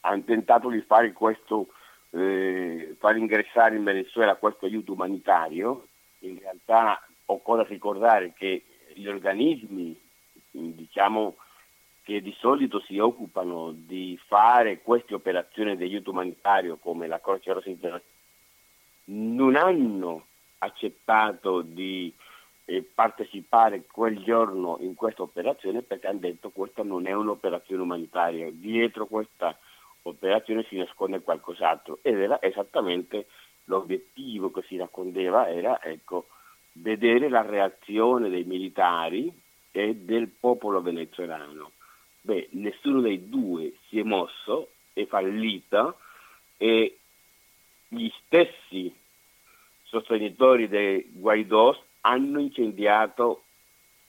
hanno 0.00 0.24
tentato 0.24 0.68
di 0.68 0.80
fare 0.80 1.12
questo, 1.12 1.68
eh, 2.10 2.96
far 2.98 3.16
ingressare 3.16 3.76
in 3.76 3.84
Venezuela 3.84 4.34
questo 4.34 4.66
aiuto 4.66 4.94
umanitario. 4.94 5.86
In 6.22 6.36
realtà 6.40 7.00
occorre 7.26 7.64
ricordare 7.68 8.32
che 8.36 8.64
gli 8.92 9.06
organismi, 9.06 9.96
diciamo, 10.50 11.36
che 12.02 12.20
di 12.20 12.34
solito 12.38 12.80
si 12.80 12.98
occupano 12.98 13.72
di 13.72 14.18
fare 14.26 14.82
queste 14.82 15.14
operazioni 15.14 15.76
di 15.76 15.84
aiuto 15.84 16.10
umanitario 16.10 16.76
come 16.76 17.06
la 17.06 17.20
Croce 17.20 17.52
Rossa 17.52 17.68
Internazionale 17.68 18.10
non 19.04 19.56
hanno 19.56 20.26
accettato 20.58 21.60
di 21.62 22.12
eh, 22.64 22.82
partecipare 22.82 23.84
quel 23.90 24.22
giorno 24.22 24.78
in 24.80 24.94
questa 24.94 25.22
operazione 25.22 25.82
perché 25.82 26.06
hanno 26.06 26.20
detto 26.20 26.48
che 26.48 26.54
questa 26.54 26.82
non 26.82 27.06
è 27.06 27.12
un'operazione 27.12 27.82
umanitaria, 27.82 28.50
dietro 28.50 29.06
questa 29.06 29.56
operazione 30.02 30.64
si 30.68 30.76
nasconde 30.76 31.20
qualcos'altro. 31.20 31.98
Ed 32.02 32.18
era 32.18 32.40
esattamente 32.40 33.26
l'obiettivo 33.64 34.50
che 34.50 34.62
si 34.62 34.76
nascondeva 34.76 35.48
era 35.48 35.82
ecco, 35.82 36.28
vedere 36.72 37.28
la 37.28 37.42
reazione 37.42 38.28
dei 38.28 38.44
militari 38.44 39.32
e 39.70 39.96
del 39.96 40.28
popolo 40.28 40.80
venezuelano 40.80 41.72
Beh, 42.24 42.48
nessuno 42.52 43.00
dei 43.00 43.28
due 43.28 43.72
si 43.88 43.98
è 43.98 44.02
mosso, 44.04 44.70
è 44.92 45.04
fallito 45.06 45.98
e 46.56 46.98
gli 47.88 48.08
stessi 48.24 48.94
sostenitori 49.82 50.68
di 50.68 51.10
Guaidó 51.12 51.82
hanno 52.02 52.38
incendiato 52.38 53.42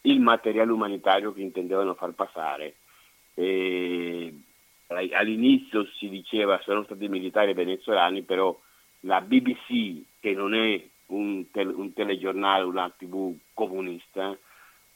il 0.01 0.19
materiale 0.19 0.71
umanitario 0.71 1.33
che 1.33 1.41
intendevano 1.41 1.95
far 1.95 2.11
passare. 2.11 2.75
E 3.33 4.33
all'inizio 4.87 5.85
si 5.97 6.07
diceva 6.07 6.61
sono 6.63 6.83
stati 6.83 7.07
militari 7.07 7.53
venezuelani, 7.53 8.21
però 8.21 8.57
la 9.01 9.21
BBC, 9.21 10.03
che 10.19 10.33
non 10.33 10.53
è 10.53 10.81
un, 11.07 11.49
tele, 11.49 11.73
un 11.73 11.93
telegiornale, 11.93 12.63
una 12.63 12.89
tv 12.89 13.35
comunista, 13.53 14.37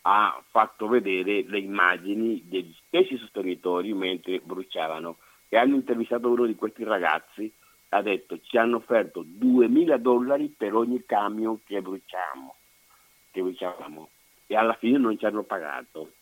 ha 0.09 0.41
fatto 0.49 0.87
vedere 0.87 1.43
le 1.45 1.59
immagini 1.59 2.41
degli 2.45 2.73
stessi 2.85 3.17
sostenitori 3.17 3.93
mentre 3.93 4.39
bruciavano. 4.39 5.17
E 5.49 5.57
hanno 5.57 5.75
intervistato 5.75 6.29
uno 6.29 6.45
di 6.45 6.55
questi 6.55 6.83
ragazzi 6.83 7.51
ha 7.89 8.01
detto 8.01 8.39
ci 8.41 8.57
hanno 8.57 8.77
offerto 8.77 9.23
2000 9.25 9.97
dollari 9.97 10.47
per 10.49 10.75
ogni 10.75 11.03
camion 11.05 11.61
che 11.63 11.81
bruciamo 11.81 12.55
che 13.31 13.41
bruciavamo. 13.41 14.09
E 14.47 14.55
alla 14.55 14.73
fine 14.73 14.97
non 14.97 15.17
ci 15.17 15.25
hanno 15.25 15.43
pagato. 15.43 16.13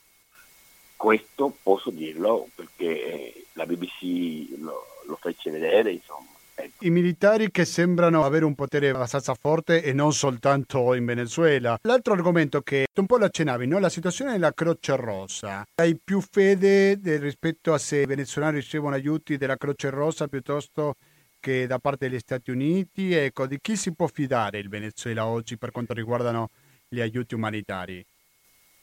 Questo 0.96 1.56
posso 1.62 1.92
dirlo 1.92 2.48
perché 2.56 3.46
la 3.54 3.66
BBC 3.66 4.58
lo, 4.60 4.84
lo 5.06 5.16
fece 5.16 5.52
vedere 5.52 5.92
insomma 5.92 6.35
i 6.80 6.90
militari 6.90 7.52
che 7.52 7.66
sembrano 7.66 8.24
avere 8.24 8.46
un 8.46 8.56
potere 8.56 8.90
abbastanza 8.90 9.34
forte 9.34 9.84
e 9.84 9.94
non 9.94 10.14
soltanto 10.14 10.94
in 10.94 11.06
Venezuela. 11.06 11.78
L'altro 11.84 12.14
argomento 12.14 12.62
che 12.62 12.86
un 12.96 13.06
po' 13.06 13.18
lo 13.18 13.26
accennavi, 13.26 13.68
no? 13.68 13.80
la 13.80 13.90
situazione 13.90 14.32
della 14.32 14.54
Croce 14.54 14.96
Rossa. 14.96 15.64
Hai 15.76 16.00
più 16.02 16.22
fede 16.22 17.00
rispetto 17.20 17.74
a 17.74 17.78
se 17.78 18.02
i 18.02 18.06
venezuelani 18.06 18.58
ricevono 18.58 18.96
aiuti 18.96 19.38
della 19.38 19.58
Croce 19.58 19.90
Rossa 19.90 20.28
piuttosto 20.28 20.96
che 21.40 21.68
da 21.68 21.80
parte 21.80 22.08
degli 22.10 22.20
Stati 22.20 22.52
Uniti? 22.52 23.14
Ecco, 23.14 23.46
di 23.46 23.60
chi 23.62 23.76
si 23.76 23.94
può 23.94 24.08
fidare 24.08 24.58
il 24.58 24.70
Venezuela 24.70 25.28
oggi 25.28 25.58
per 25.58 25.72
quanto 25.72 25.94
riguardano 25.94 26.50
gli 26.88 27.02
aiuti 27.02 27.36
umanitari? 27.36 28.04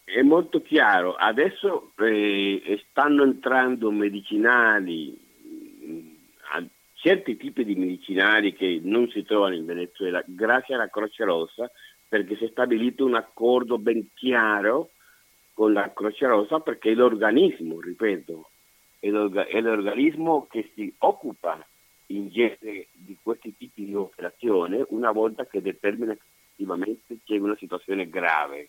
È 0.05 0.21
molto 0.23 0.61
chiaro, 0.61 1.15
adesso 1.15 1.93
eh, 1.99 2.85
stanno 2.91 3.23
entrando 3.23 3.91
medicinali 3.91 5.32
certi 7.03 7.37
tipi 7.37 7.65
di 7.65 7.75
medicinali 7.75 8.53
che 8.55 8.81
non 8.85 9.09
si 9.09 9.25
trovano 9.25 9.57
in 9.57 9.67
Venezuela 9.67 10.23
grazie 10.25 10.77
alla 10.77 10.89
Croce 10.89 11.25
Rossa 11.25 11.69
perché 12.09 12.37
si 12.37 12.45
è 12.45 12.49
stabilito 12.49 13.05
un 13.05 13.17
accordo 13.17 13.77
ben 13.77 14.07
chiaro 14.15 14.91
con 15.53 15.73
la 15.73 15.93
Croce 15.93 16.27
Rossa 16.27 16.61
perché 16.61 16.93
è 16.93 16.95
l'organismo, 16.95 17.81
ripeto, 17.81 18.49
è, 19.01 19.09
l'organismo 19.09 20.47
che 20.49 20.71
si 20.75 20.95
occupa 20.99 21.67
in 22.07 22.29
genere 22.29 22.87
di 22.93 23.17
questi 23.21 23.53
tipi 23.57 23.85
di 23.85 23.95
operazione 23.95 24.85
una 24.91 25.11
volta 25.11 25.45
che 25.47 25.61
determina 25.61 26.13
effettivamente 26.13 27.19
c'è 27.25 27.37
una 27.39 27.57
situazione 27.57 28.09
grave. 28.09 28.69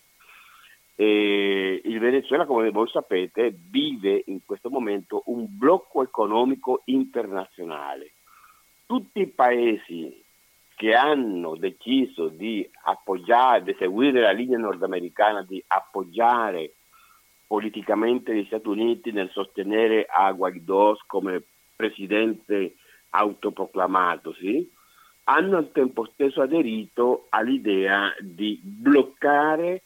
E 0.96 1.80
il 1.84 1.98
Venezuela, 2.00 2.46
come 2.46 2.70
voi 2.70 2.88
sapete, 2.88 3.54
vive 3.70 4.24
in 4.26 4.44
questo 4.44 4.70
momento 4.70 5.22
un 5.26 5.46
blocco 5.48 6.02
economico 6.02 6.82
internazionale. 6.86 8.13
Tutti 8.86 9.20
i 9.20 9.26
paesi 9.26 10.22
che 10.76 10.94
hanno 10.94 11.56
deciso 11.56 12.28
di 12.28 12.68
appoggiare, 12.82 13.62
di 13.62 13.74
seguire 13.78 14.20
la 14.20 14.32
linea 14.32 14.58
nordamericana, 14.58 15.42
di 15.42 15.62
appoggiare 15.66 16.74
politicamente 17.46 18.34
gli 18.34 18.44
Stati 18.46 18.68
Uniti 18.68 19.12
nel 19.12 19.30
sostenere 19.30 20.06
a 20.08 20.32
Guaidó 20.32 20.98
come 21.06 21.42
presidente 21.76 22.76
autoproclamato, 23.10 24.32
sì? 24.34 24.68
hanno 25.24 25.56
al 25.56 25.72
tempo 25.72 26.06
stesso 26.12 26.42
aderito 26.42 27.26
all'idea 27.30 28.14
di 28.20 28.60
bloccare 28.62 29.82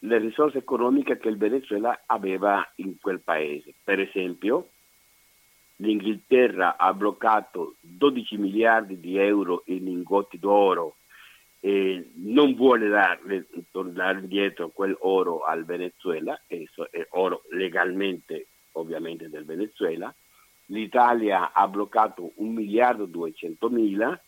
le 0.00 0.18
risorse 0.18 0.58
economiche 0.58 1.18
che 1.18 1.28
il 1.28 1.36
Venezuela 1.36 2.02
aveva 2.06 2.64
in 2.76 2.98
quel 3.00 3.20
paese. 3.20 3.74
Per 3.82 3.98
esempio, 3.98 4.68
l'Inghilterra 5.76 6.76
ha 6.76 6.92
bloccato 6.94 7.76
12 7.80 8.36
miliardi 8.38 8.98
di 8.98 9.18
euro 9.18 9.62
in 9.66 9.84
lingotti 9.84 10.38
d'oro 10.38 10.96
e 11.60 12.10
non 12.14 12.54
vuole 12.54 12.88
darle, 12.88 13.46
tornare 13.70 14.20
indietro 14.20 14.68
quel 14.68 14.96
oro 15.00 15.42
al 15.44 15.64
Venezuela, 15.64 16.40
che 16.46 16.68
è 16.90 17.06
oro 17.10 17.42
legalmente 17.50 18.46
ovviamente 18.72 19.28
del 19.28 19.44
Venezuela. 19.44 20.14
L'Italia 20.66 21.52
ha 21.52 21.66
bloccato 21.68 22.32
1 22.36 22.50
miliardo 22.50 23.04
e 23.04 23.08
200 23.08 23.68
mila, 23.70 24.20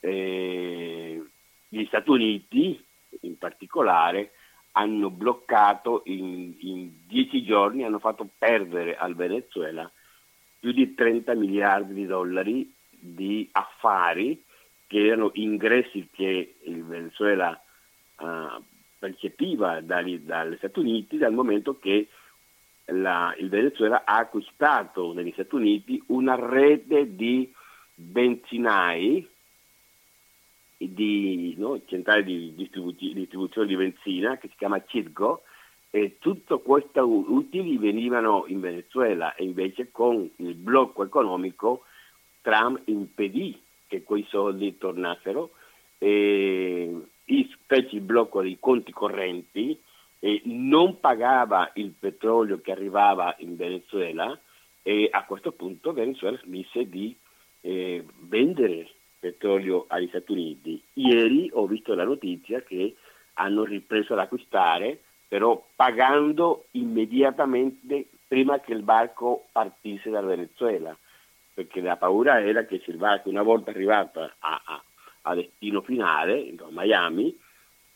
gli 0.00 1.84
Stati 1.86 2.10
Uniti 2.10 2.84
in 3.22 3.36
particolare 3.36 4.32
hanno 4.72 5.10
bloccato 5.10 6.02
in, 6.04 6.54
in 6.60 6.90
dieci 7.06 7.42
giorni, 7.42 7.82
hanno 7.82 7.98
fatto 7.98 8.28
perdere 8.38 8.96
al 8.96 9.14
Venezuela 9.16 9.90
più 10.58 10.72
di 10.72 10.94
30 10.94 11.34
miliardi 11.34 11.94
di 11.94 12.06
dollari 12.06 12.72
di 12.90 13.48
affari 13.52 14.42
che 14.86 15.06
erano 15.06 15.30
ingressi 15.34 16.08
che 16.10 16.54
il 16.62 16.84
Venezuela 16.84 17.60
uh, 18.18 18.62
percepiva 18.98 19.80
dagli, 19.80 20.18
dagli, 20.18 20.56
Stati 20.56 20.78
Uniti 20.80 21.18
dal 21.18 21.32
momento 21.32 21.78
che 21.78 22.08
la, 22.86 23.34
il 23.38 23.48
Venezuela 23.48 24.04
ha 24.04 24.16
acquistato 24.16 25.12
negli 25.12 25.30
Stati 25.32 25.54
Uniti 25.54 26.02
una 26.06 26.34
rete 26.34 27.14
di 27.14 27.52
benzinai, 27.94 29.28
di 30.76 31.54
no, 31.58 31.80
centrali 31.86 32.54
di 32.54 32.54
distribuzione 32.54 33.66
di 33.66 33.76
benzina 33.76 34.38
che 34.38 34.48
si 34.48 34.54
chiama 34.56 34.82
Circo, 34.86 35.42
e 35.90 36.16
tutto 36.18 36.60
questi 36.60 36.98
utili 36.98 37.78
venivano 37.78 38.44
in 38.48 38.60
Venezuela 38.60 39.34
e 39.34 39.44
invece 39.44 39.90
con 39.90 40.28
il 40.36 40.54
blocco 40.54 41.04
economico 41.04 41.84
Trump 42.42 42.80
impedì 42.86 43.60
che 43.86 44.02
quei 44.02 44.26
soldi 44.28 44.76
tornassero 44.76 45.52
e 45.98 47.06
fece 47.66 47.96
il 47.96 48.02
blocco 48.02 48.42
dei 48.42 48.58
conti 48.58 48.92
correnti 48.92 49.78
e 50.18 50.42
non 50.44 51.00
pagava 51.00 51.70
il 51.74 51.92
petrolio 51.98 52.60
che 52.60 52.72
arrivava 52.72 53.34
in 53.38 53.56
Venezuela 53.56 54.38
e 54.82 55.08
a 55.10 55.24
questo 55.24 55.52
punto 55.52 55.92
Venezuela 55.92 56.38
smise 56.38 56.88
di 56.88 57.14
eh, 57.60 58.04
vendere 58.20 58.88
petrolio 59.18 59.84
agli 59.88 60.08
Stati 60.08 60.32
Uniti. 60.32 60.82
Ieri 60.94 61.50
ho 61.52 61.66
visto 61.66 61.94
la 61.94 62.04
notizia 62.04 62.62
che 62.62 62.96
hanno 63.34 63.64
ripreso 63.64 64.14
ad 64.14 64.20
acquistare 64.20 65.02
però 65.28 65.62
pagando 65.76 66.66
immediatamente 66.72 68.06
prima 68.26 68.58
che 68.60 68.72
il 68.72 68.82
barco 68.82 69.46
partisse 69.52 70.08
dal 70.10 70.24
Venezuela, 70.24 70.96
perché 71.52 71.80
la 71.80 71.96
paura 71.96 72.40
era 72.40 72.64
che 72.64 72.80
se 72.84 72.90
il 72.90 72.96
barco 72.96 73.28
una 73.28 73.42
volta 73.42 73.70
arrivato 73.70 74.20
a, 74.20 74.32
a, 74.38 74.82
a 75.22 75.34
destino 75.34 75.82
finale, 75.82 76.54
a 76.58 76.66
Miami, 76.70 77.36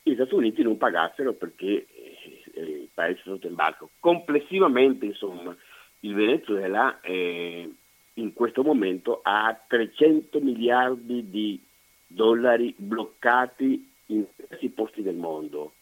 gli 0.03 0.14
Stati 0.14 0.35
Uniti 0.35 0.62
non 0.62 0.77
pagassero 0.77 1.33
perché 1.33 1.87
eh, 1.87 2.61
il 2.61 2.88
paese 2.92 3.21
sotto 3.25 3.47
il 3.47 3.55
barco. 3.55 3.90
Complessivamente, 3.99 5.07
insomma, 5.07 5.57
il 6.01 6.14
Venezuela 6.14 7.01
eh, 7.01 7.71
in 8.14 8.33
questo 8.35 8.62
momento 8.62 9.21
ha 9.23 9.59
300 9.66 10.40
miliardi 10.40 11.31
di 11.31 11.62
dollari 12.07 12.75
bloccati 12.77 13.90
in 14.07 14.25
diversi 14.37 14.68
posti 14.68 15.03
del 15.03 15.14
mondo 15.14 15.75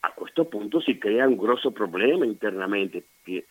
a 0.00 0.12
questo 0.12 0.44
punto 0.44 0.80
si 0.80 0.98
crea 0.98 1.26
un 1.26 1.36
grosso 1.36 1.70
problema 1.70 2.24
internamente, 2.24 3.04
perché 3.22 3.46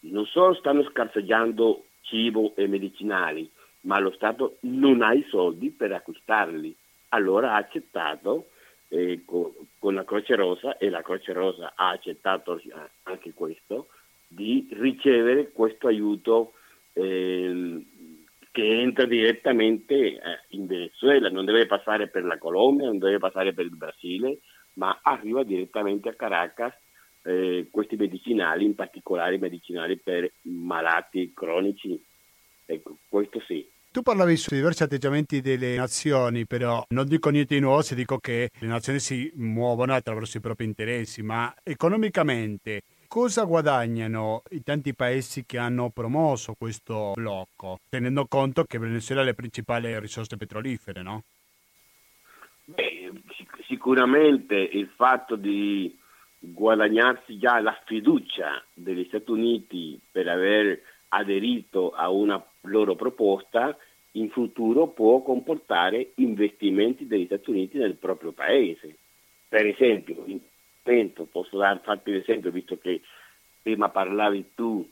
non 0.00 0.26
solo 0.26 0.54
stanno 0.54 0.84
scarseggiando 0.84 1.84
cibo 2.02 2.54
e 2.56 2.66
medicinali, 2.66 3.50
ma 3.82 3.98
lo 3.98 4.10
Stato 4.12 4.56
non 4.60 5.02
ha 5.02 5.12
i 5.14 5.24
soldi 5.28 5.70
per 5.70 5.92
acquistarli. 5.92 6.74
Allora 7.08 7.52
ha 7.52 7.56
accettato 7.56 8.48
eh, 8.88 9.22
con, 9.24 9.50
con, 9.78 9.94
la 9.94 10.04
Croce 10.04 10.34
Rosa, 10.34 10.76
e 10.76 10.90
la 10.90 11.02
Croce 11.02 11.32
Rosa 11.32 11.72
ha 11.74 11.90
accettato 11.90 12.60
anche 13.04 13.32
questo, 13.32 13.88
di 14.26 14.68
ricevere 14.72 15.52
questo 15.52 15.86
aiuto 15.86 16.54
eh, 16.92 17.82
che 18.50 18.80
entra 18.80 19.04
direttamente 19.06 19.94
eh, 19.94 20.20
in 20.48 20.66
Venezuela, 20.66 21.28
non 21.28 21.44
deve 21.44 21.66
passare 21.66 22.08
per 22.08 22.24
la 22.24 22.38
Colombia, 22.38 22.86
non 22.86 22.98
deve 22.98 23.18
passare 23.18 23.52
per 23.52 23.64
il 23.64 23.76
Brasile, 23.76 24.38
ma 24.74 25.00
arriva 25.02 25.42
direttamente 25.42 26.08
a 26.08 26.14
Caracas 26.14 26.72
eh, 27.22 27.68
questi 27.70 27.96
medicinali, 27.96 28.64
in 28.64 28.74
particolare 28.74 29.38
medicinali 29.38 29.98
per 29.98 30.30
malati 30.42 31.32
cronici. 31.34 32.02
Ecco, 32.66 32.98
questo 33.08 33.40
sì. 33.46 33.66
Tu 33.90 34.02
parlavi 34.02 34.36
su 34.36 34.52
diversi 34.52 34.82
atteggiamenti 34.82 35.40
delle 35.40 35.76
nazioni, 35.76 36.46
però 36.46 36.84
non 36.88 37.06
dico 37.06 37.30
niente 37.30 37.54
di 37.54 37.60
nuovo 37.60 37.80
se 37.80 37.94
dico 37.94 38.18
che 38.18 38.50
le 38.58 38.66
nazioni 38.66 38.98
si 38.98 39.30
muovono 39.36 39.94
attraverso 39.94 40.38
i 40.38 40.40
propri 40.40 40.64
interessi, 40.64 41.22
ma 41.22 41.54
economicamente 41.62 42.82
cosa 43.06 43.44
guadagnano 43.44 44.42
i 44.50 44.64
tanti 44.64 44.94
paesi 44.94 45.44
che 45.46 45.58
hanno 45.58 45.90
promosso 45.90 46.56
questo 46.58 47.12
blocco, 47.14 47.78
tenendo 47.88 48.26
conto 48.26 48.64
che 48.64 48.78
Venezuela 48.78 49.20
ha 49.20 49.24
le 49.24 49.34
principali 49.34 49.96
risorse 50.00 50.36
petrolifere, 50.36 51.00
no? 51.02 51.22
Beh, 52.66 53.12
sicuramente 53.66 54.56
il 54.56 54.88
fatto 54.96 55.36
di 55.36 55.96
guadagnarsi 56.38 57.38
già 57.38 57.60
la 57.60 57.78
fiducia 57.84 58.62
degli 58.72 59.04
Stati 59.04 59.30
Uniti 59.30 60.00
per 60.10 60.28
aver 60.28 60.80
aderito 61.08 61.90
a 61.90 62.08
una 62.10 62.42
loro 62.62 62.94
proposta 62.94 63.76
in 64.12 64.30
futuro 64.30 64.88
può 64.88 65.22
comportare 65.22 66.12
investimenti 66.16 67.06
degli 67.06 67.26
Stati 67.26 67.50
Uniti 67.50 67.78
nel 67.78 67.96
proprio 67.96 68.32
paese. 68.32 68.96
Per 69.48 69.66
esempio, 69.66 70.24
posso 71.30 71.58
dar, 71.58 71.80
farti 71.82 72.12
l'esempio, 72.12 72.50
visto 72.50 72.78
che 72.78 73.02
prima 73.60 73.88
parlavi 73.90 74.52
tu, 74.54 74.88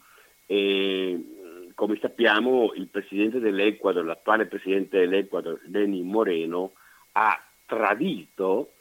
eh, 0.47 1.71
come 1.75 1.99
sappiamo 2.01 2.73
il 2.75 2.89
presidente 2.89 3.39
dell'Ecuador, 3.39 4.05
l'attuale 4.05 4.47
presidente 4.47 4.99
dell'Ecuador, 4.99 5.61
Lenin 5.67 6.07
Moreno, 6.07 6.73
ha 7.13 7.41
tradito 7.73 8.73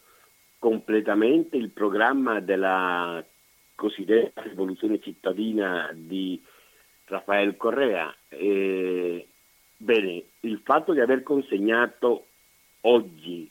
completamente 0.60 1.56
il 1.56 1.70
programma 1.70 2.42
della 2.42 3.24
cosiddetta 3.74 4.42
rivoluzione 4.42 5.00
cittadina 5.00 5.90
di 5.94 6.44
Rafael 7.06 7.56
Correa. 7.56 8.14
E, 8.28 9.28
bene, 9.78 10.24
il 10.42 10.60
fatto 10.62 10.92
di 10.92 11.00
aver 11.00 11.24
consegnato 11.24 12.26
oggi 12.82 13.50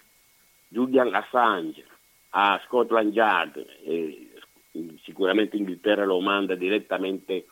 Julian 0.69 1.15
Assange 1.15 1.87
a 2.33 2.61
Scotland 2.67 3.15
Yard, 3.15 3.67
e 3.83 4.31
sicuramente 5.03 5.57
Inghilterra 5.57 6.05
lo 6.05 6.21
manda 6.21 6.55
direttamente 6.55 7.47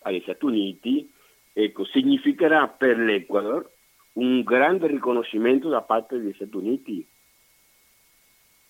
agli 0.00 0.20
Stati 0.22 0.44
Uniti, 0.44 1.08
ecco, 1.52 1.84
significherà 1.84 2.66
per 2.66 2.98
l'Ecuador 2.98 3.70
un 4.14 4.42
grande 4.42 4.88
riconoscimento 4.88 5.68
da 5.68 5.82
parte 5.82 6.18
degli 6.18 6.34
Stati 6.34 6.56
Uniti 6.56 7.06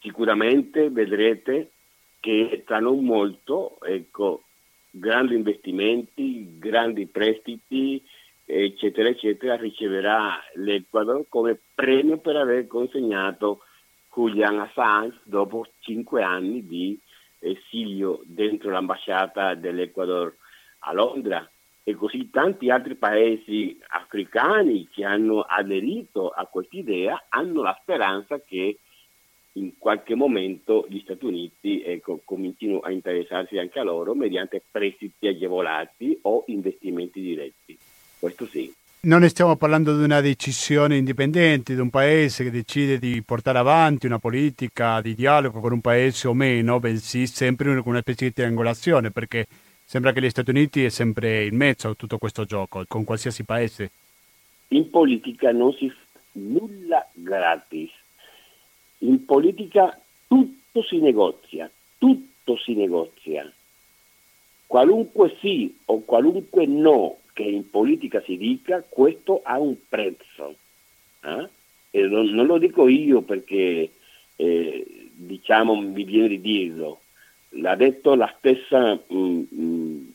sicuramente 0.01 0.91
vedrete 0.91 1.73
che 2.21 2.65
tra 2.67 2.81
non 2.81 3.05
molto, 3.05 3.79
ecco, 3.83 4.45
grandi 4.91 5.35
investimenti, 5.35 6.59
grandi 6.59 7.07
prestiti, 7.07 8.03
eccetera, 8.45 9.09
eccetera, 9.09 9.57
riceverà 9.57 10.39
l'Ecuador 10.55 11.25
come 11.29 11.59
premio 11.75 12.19
per 12.19 12.37
aver 12.37 12.67
consegnato 12.67 13.63
Julian 14.13 14.59
Assange 14.59 15.19
dopo 15.23 15.67
cinque 15.79 16.23
anni 16.23 16.67
di 16.67 16.99
esilio 17.39 18.21
dentro 18.25 18.71
l'ambasciata 18.71 19.55
dell'Ecuador 19.55 20.35
a 20.81 20.93
Londra. 20.93 21.49
e 21.83 21.95
così 21.95 22.29
tanti 22.31 22.71
altri 22.71 22.95
paesi 22.95 23.81
africani 23.89 24.87
che 24.93 25.03
hanno 25.03 25.41
aderito 25.41 26.29
a 26.29 26.45
quest'idea 26.45 27.25
hanno 27.31 27.63
la 27.63 27.77
speranza 27.81 28.39
che 28.39 28.79
in 29.55 29.73
qualche 29.79 30.15
momento 30.15 30.87
gli 30.89 31.01
Stati 31.01 31.25
Uniti 31.25 31.83
ecco, 31.83 32.21
comincino 32.25 32.81
a 32.81 32.91
interessarsi 32.91 33.59
anche 33.59 33.79
a 33.79 33.83
loro 33.83 34.15
mediante 34.15 34.63
prestiti 34.71 35.27
agevolati 35.27 36.19
o 36.23 36.45
investimenti 36.47 37.21
diretti. 37.21 37.77
Questo 38.19 38.47
sì. 38.47 38.73
Non 39.03 39.27
stiamo 39.31 39.57
parlando 39.57 39.97
di 39.97 40.05
una 40.05 40.21
decisione 40.21 40.99
indipendente 40.99 41.73
di 41.73 41.81
un 41.81 41.89
paese 41.89 42.45
che 42.45 42.51
decide 42.51 42.99
di 42.99 43.23
portare 43.23 43.57
avanti 43.57 44.05
una 44.05 44.19
politica 44.19 45.01
di 45.01 45.15
dialogo 45.15 45.61
con 45.61 45.73
un 45.73 45.81
paese 45.81 46.29
o 46.29 46.35
meno, 46.35 46.79
bensì 46.79 47.27
sempre 47.27 47.71
una 47.71 48.01
specie 48.01 48.27
di 48.27 48.35
triangolazione, 48.35 49.11
perché 49.11 49.47
sembra 49.87 50.13
che 50.13 50.21
gli 50.21 50.29
Stati 50.29 50.51
Uniti 50.51 50.85
è 50.85 50.91
sempre 50.91 51.47
in 51.47 51.57
mezzo 51.57 51.89
a 51.89 51.95
tutto 51.95 52.19
questo 52.19 52.45
gioco, 52.45 52.85
con 52.87 53.05
qualsiasi 53.05 53.43
paese. 53.45 53.91
In 54.69 54.91
politica 54.91 55.51
non 55.51 55.73
si 55.73 55.89
fa 55.89 56.21
nulla 56.33 57.09
gratis. 57.15 57.91
In 59.03 59.25
politica 59.25 59.99
tutto 60.27 60.83
si 60.83 60.99
negozia, 60.99 61.71
tutto 61.99 62.57
si 62.57 62.75
negozia. 62.75 63.51
Qualunque 64.67 65.37
sì 65.41 65.77
o 65.87 66.01
qualunque 66.05 66.67
no 66.67 67.19
che 67.33 67.43
in 67.43 67.69
politica 67.71 68.23
si 68.23 68.37
dica, 68.37 68.85
questo 68.87 69.41
ha 69.43 69.59
un 69.59 69.75
prezzo. 69.89 70.55
Eh? 71.23 71.49
E 71.91 72.03
non, 72.07 72.27
non, 72.27 72.47
lo 72.47 72.59
dico 72.59 72.87
io 72.87 73.23
perché 73.23 73.91
eh, 74.37 74.87
diciamo 75.13 75.75
mi 75.75 76.05
viene 76.05 76.29
di 76.29 76.41
dirlo, 76.41 77.01
l'ha 77.51 77.75
detto 77.75 78.15
la 78.15 78.33
stessa 78.39 78.99
mm, 79.13 79.43
mm, 79.55 80.09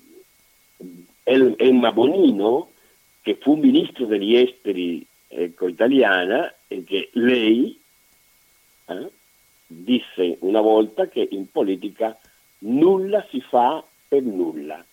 Emma 1.23 1.91
Bonino, 1.91 2.69
che 3.21 3.35
fu 3.35 3.55
ministro 3.55 4.05
degli 4.05 4.35
esteri 4.35 5.05
ecco, 5.27 5.67
italiana 5.67 6.53
e 6.67 6.83
che 6.83 7.09
lei 7.13 7.77
disse 9.67 10.37
una 10.41 10.61
volta 10.61 11.07
che 11.07 11.27
in 11.31 11.49
politica 11.49 12.17
nulla 12.59 13.25
si 13.29 13.41
fa 13.41 13.83
per 14.07 14.21
nulla. 14.21 14.83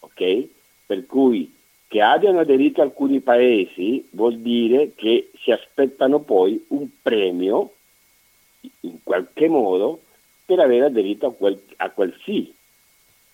Ok? 0.00 0.48
Per 0.86 1.06
cui 1.06 1.52
che 1.92 2.00
abbiano 2.00 2.40
aderito 2.40 2.80
alcuni 2.80 3.20
paesi 3.20 4.08
vuol 4.12 4.38
dire 4.38 4.92
che 4.94 5.30
si 5.42 5.50
aspettano 5.50 6.20
poi 6.20 6.64
un 6.68 6.88
premio, 7.02 7.74
in 8.80 9.02
qualche 9.02 9.46
modo, 9.48 10.00
per 10.46 10.60
aver 10.60 10.84
aderito 10.84 11.26
a 11.26 11.32
quel, 11.32 11.60
a 11.76 11.90
quel 11.90 12.18
sì, 12.24 12.50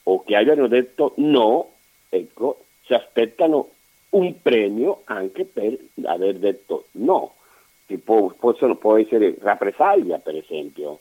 o 0.02 0.24
che 0.24 0.34
abbiano 0.34 0.66
detto 0.66 1.12
no, 1.18 1.70
ecco, 2.08 2.64
si 2.84 2.94
aspettano 2.94 3.70
un 4.10 4.42
premio 4.42 5.02
anche 5.04 5.44
per 5.44 5.78
aver 6.04 6.38
detto 6.38 6.86
no, 6.92 7.34
che 7.88 7.96
può, 7.96 8.28
possono, 8.38 8.76
può 8.76 8.98
essere 8.98 9.34
rappresaglia 9.40 10.18
per 10.18 10.36
esempio, 10.36 10.98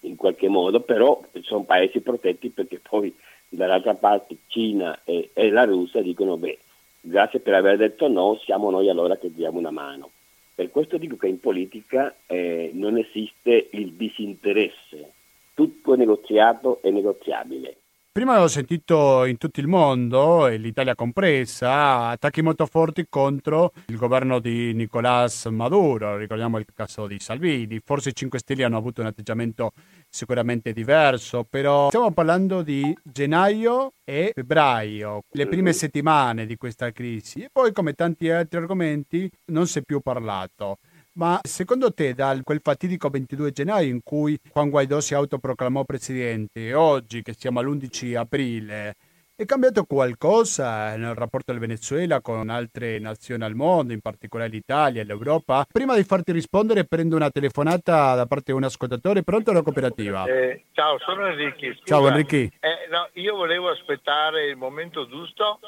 in 0.00 0.16
qualche 0.16 0.48
modo, 0.48 0.80
però 0.80 1.22
sono 1.42 1.62
paesi 1.62 2.00
protetti 2.00 2.48
perché 2.48 2.80
poi 2.80 3.14
dall'altra 3.48 3.94
parte 3.94 4.38
Cina 4.48 5.02
e, 5.04 5.30
e 5.32 5.50
la 5.50 5.64
Russia 5.64 6.02
dicono 6.02 6.36
beh, 6.36 6.58
grazie 7.00 7.38
per 7.38 7.54
aver 7.54 7.76
detto 7.76 8.08
no, 8.08 8.36
siamo 8.42 8.70
noi 8.70 8.88
allora 8.88 9.16
che 9.16 9.32
diamo 9.32 9.58
una 9.60 9.70
mano. 9.70 10.10
Per 10.52 10.68
questo 10.70 10.98
dico 10.98 11.16
che 11.16 11.28
in 11.28 11.38
politica 11.38 12.12
eh, 12.26 12.70
non 12.74 12.98
esiste 12.98 13.68
il 13.70 13.92
disinteresse, 13.92 15.12
tutto 15.54 15.94
è 15.94 15.96
negoziato 15.96 16.80
e 16.82 16.90
negoziabile. 16.90 17.76
Prima 18.14 18.42
ho 18.42 18.46
sentito 18.46 19.24
in 19.24 19.38
tutto 19.38 19.58
il 19.60 19.66
mondo, 19.66 20.46
e 20.46 20.58
l'Italia 20.58 20.94
compresa, 20.94 22.08
attacchi 22.08 22.42
molto 22.42 22.66
forti 22.66 23.06
contro 23.08 23.72
il 23.86 23.96
governo 23.96 24.38
di 24.38 24.74
Nicolás 24.74 25.46
Maduro. 25.46 26.18
Ricordiamo 26.18 26.58
il 26.58 26.66
caso 26.74 27.06
di 27.06 27.18
Salvini. 27.18 27.80
Forse 27.82 28.10
i 28.10 28.14
5 28.14 28.38
Stelle 28.38 28.64
hanno 28.64 28.76
avuto 28.76 29.00
un 29.00 29.06
atteggiamento 29.06 29.72
sicuramente 30.10 30.74
diverso, 30.74 31.44
però 31.48 31.88
stiamo 31.88 32.12
parlando 32.12 32.60
di 32.60 32.94
gennaio 33.02 33.94
e 34.04 34.32
febbraio, 34.34 35.22
le 35.30 35.46
prime 35.46 35.72
settimane 35.72 36.44
di 36.44 36.56
questa 36.56 36.92
crisi. 36.92 37.40
E 37.40 37.48
poi, 37.50 37.72
come 37.72 37.94
tanti 37.94 38.28
altri 38.28 38.58
argomenti, 38.58 39.30
non 39.46 39.66
si 39.66 39.78
è 39.78 39.82
più 39.82 40.00
parlato. 40.00 40.76
Ma 41.14 41.38
secondo 41.42 41.92
te, 41.92 42.14
da 42.14 42.38
quel 42.42 42.60
fatidico 42.62 43.10
22 43.10 43.52
gennaio 43.52 43.88
in 43.90 44.02
cui 44.02 44.38
Juan 44.50 44.70
Guaidó 44.70 44.98
si 45.00 45.12
autoproclamò 45.12 45.84
presidente 45.84 46.68
e 46.68 46.74
oggi 46.74 47.20
che 47.20 47.34
siamo 47.36 47.60
all'11 47.60 48.16
aprile, 48.16 48.94
è 49.36 49.44
cambiato 49.44 49.84
qualcosa 49.84 50.96
nel 50.96 51.14
rapporto 51.14 51.52
del 51.52 51.60
Venezuela 51.60 52.22
con 52.22 52.48
altre 52.48 52.98
nazioni 52.98 53.44
al 53.44 53.54
mondo, 53.54 53.92
in 53.92 54.00
particolare 54.00 54.48
l'Italia 54.48 55.02
e 55.02 55.04
l'Europa? 55.04 55.66
Prima 55.70 55.96
di 55.96 56.04
farti 56.04 56.32
rispondere 56.32 56.86
prendo 56.86 57.16
una 57.16 57.30
telefonata 57.30 58.14
da 58.14 58.24
parte 58.24 58.52
di 58.52 58.56
un 58.56 58.64
ascoltatore. 58.64 59.22
Pronto 59.22 59.50
alla 59.50 59.62
cooperativa? 59.62 60.24
Eh, 60.24 60.64
ciao, 60.72 60.98
sono 61.00 61.26
Enrico. 61.26 61.78
Ciao 61.84 62.08
Enrico. 62.08 62.36
Eh, 62.36 62.88
no, 62.90 63.10
io 63.14 63.36
volevo 63.36 63.68
aspettare 63.68 64.46
il 64.46 64.56
momento 64.56 65.06
giusto 65.06 65.58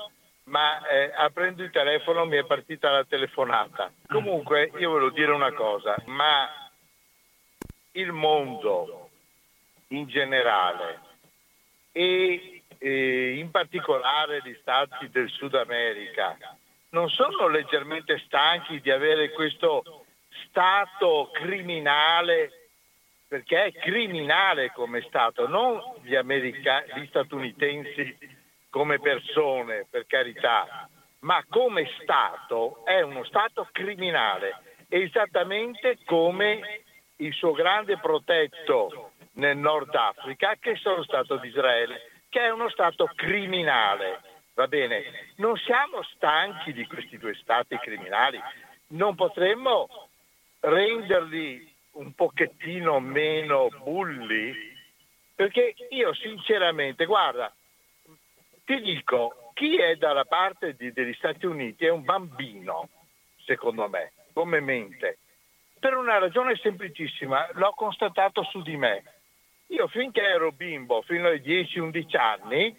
ma 0.44 0.86
eh, 0.86 1.12
aprendo 1.14 1.62
il 1.62 1.70
telefono 1.70 2.26
mi 2.26 2.36
è 2.36 2.44
partita 2.44 2.90
la 2.90 3.04
telefonata. 3.04 3.90
Comunque 4.06 4.70
io 4.76 4.90
volevo 4.90 5.10
dire 5.10 5.32
una 5.32 5.52
cosa, 5.52 5.96
ma 6.06 6.48
il 7.92 8.12
mondo 8.12 9.10
in 9.88 10.06
generale 10.06 11.00
e 11.92 12.62
eh, 12.78 13.34
in 13.38 13.50
particolare 13.50 14.40
gli 14.44 14.56
stati 14.60 15.08
del 15.10 15.28
Sud 15.28 15.54
America 15.54 16.36
non 16.90 17.08
sono 17.08 17.48
leggermente 17.48 18.18
stanchi 18.18 18.80
di 18.80 18.90
avere 18.90 19.30
questo 19.30 20.04
stato 20.48 21.30
criminale 21.32 22.64
perché 23.26 23.64
è 23.64 23.72
criminale 23.72 24.70
come 24.72 25.00
Stato, 25.02 25.48
non 25.48 25.80
gli, 26.02 26.14
americani, 26.14 26.92
gli 26.94 27.06
statunitensi 27.06 28.16
come 28.74 28.98
persone, 28.98 29.86
per 29.88 30.04
carità, 30.04 30.88
ma 31.20 31.44
come 31.48 31.88
Stato 32.02 32.84
è 32.84 33.02
uno 33.02 33.22
Stato 33.22 33.68
criminale, 33.70 34.80
esattamente 34.88 35.98
come 36.04 36.82
il 37.18 37.32
suo 37.34 37.52
grande 37.52 37.98
protetto 37.98 39.12
nel 39.34 39.56
Nord 39.56 39.94
Africa, 39.94 40.56
che 40.58 40.72
è 40.72 40.78
lo 40.82 41.04
Stato 41.04 41.36
di 41.36 41.46
Israele, 41.46 42.10
che 42.28 42.40
è 42.40 42.50
uno 42.50 42.68
Stato 42.68 43.08
criminale. 43.14 44.20
Va 44.54 44.66
bene, 44.66 45.04
non 45.36 45.56
siamo 45.56 46.02
stanchi 46.02 46.72
di 46.72 46.84
questi 46.88 47.16
due 47.16 47.34
Stati 47.34 47.78
criminali, 47.78 48.42
non 48.88 49.14
potremmo 49.14 50.08
renderli 50.58 51.72
un 51.92 52.12
pochettino 52.12 52.98
meno 52.98 53.68
bulli? 53.84 54.52
Perché 55.32 55.76
io 55.90 56.12
sinceramente, 56.14 57.04
guarda, 57.06 57.54
ti 58.64 58.80
dico, 58.80 59.50
chi 59.54 59.76
è 59.76 59.96
dalla 59.96 60.24
parte 60.24 60.74
di, 60.74 60.92
degli 60.92 61.14
Stati 61.14 61.46
Uniti 61.46 61.86
è 61.86 61.90
un 61.90 62.04
bambino, 62.04 62.88
secondo 63.44 63.88
me, 63.88 64.12
come 64.32 64.60
mente, 64.60 65.18
per 65.78 65.96
una 65.96 66.18
ragione 66.18 66.56
semplicissima, 66.56 67.48
l'ho 67.52 67.72
constatato 67.72 68.42
su 68.44 68.62
di 68.62 68.76
me. 68.76 69.04
Io 69.68 69.86
finché 69.88 70.22
ero 70.22 70.52
bimbo, 70.52 71.02
fino 71.02 71.28
ai 71.28 71.40
10-11 71.40 72.16
anni, 72.16 72.76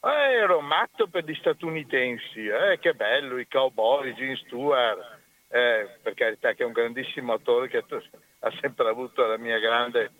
ero 0.00 0.60
matto 0.60 1.06
per 1.06 1.24
gli 1.24 1.34
statunitensi, 1.34 2.46
eh, 2.46 2.78
che 2.78 2.92
bello, 2.92 3.38
i 3.38 3.48
cowboy, 3.48 4.14
Gene 4.14 4.36
Stewart, 4.36 5.18
eh, 5.48 5.88
per 6.02 6.14
carità 6.14 6.52
che 6.52 6.62
è 6.62 6.66
un 6.66 6.72
grandissimo 6.72 7.32
attore 7.32 7.68
che 7.68 7.78
ha 7.78 8.52
sempre 8.60 8.88
avuto 8.88 9.26
grande, 9.36 10.10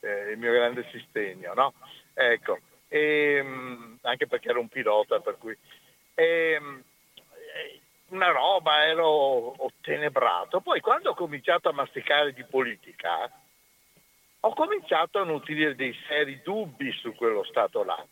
eh, 0.00 0.30
il 0.32 0.38
mio 0.38 0.52
grande 0.52 0.88
sostegno, 0.90 1.54
no? 1.54 1.74
Ecco, 2.14 2.58
e, 2.90 3.36
ehm, 3.36 3.98
anche 4.02 4.26
perché 4.26 4.50
ero 4.50 4.60
un 4.60 4.68
pilota, 4.68 5.20
per 5.20 5.38
cui 5.38 5.56
e, 6.14 6.52
ehm, 6.52 6.82
una 8.08 8.32
roba, 8.32 8.84
ero 8.84 9.54
ottenebrato. 9.64 10.60
Poi 10.60 10.80
quando 10.80 11.10
ho 11.10 11.14
cominciato 11.14 11.68
a 11.68 11.72
masticare 11.72 12.32
di 12.32 12.44
politica, 12.44 13.30
ho 14.40 14.54
cominciato 14.54 15.20
a 15.20 15.24
nutrire 15.24 15.76
dei 15.76 15.96
seri 16.08 16.40
dubbi 16.42 16.90
su 16.92 17.14
quello 17.14 17.44
Stato 17.44 17.84
là. 17.84 18.04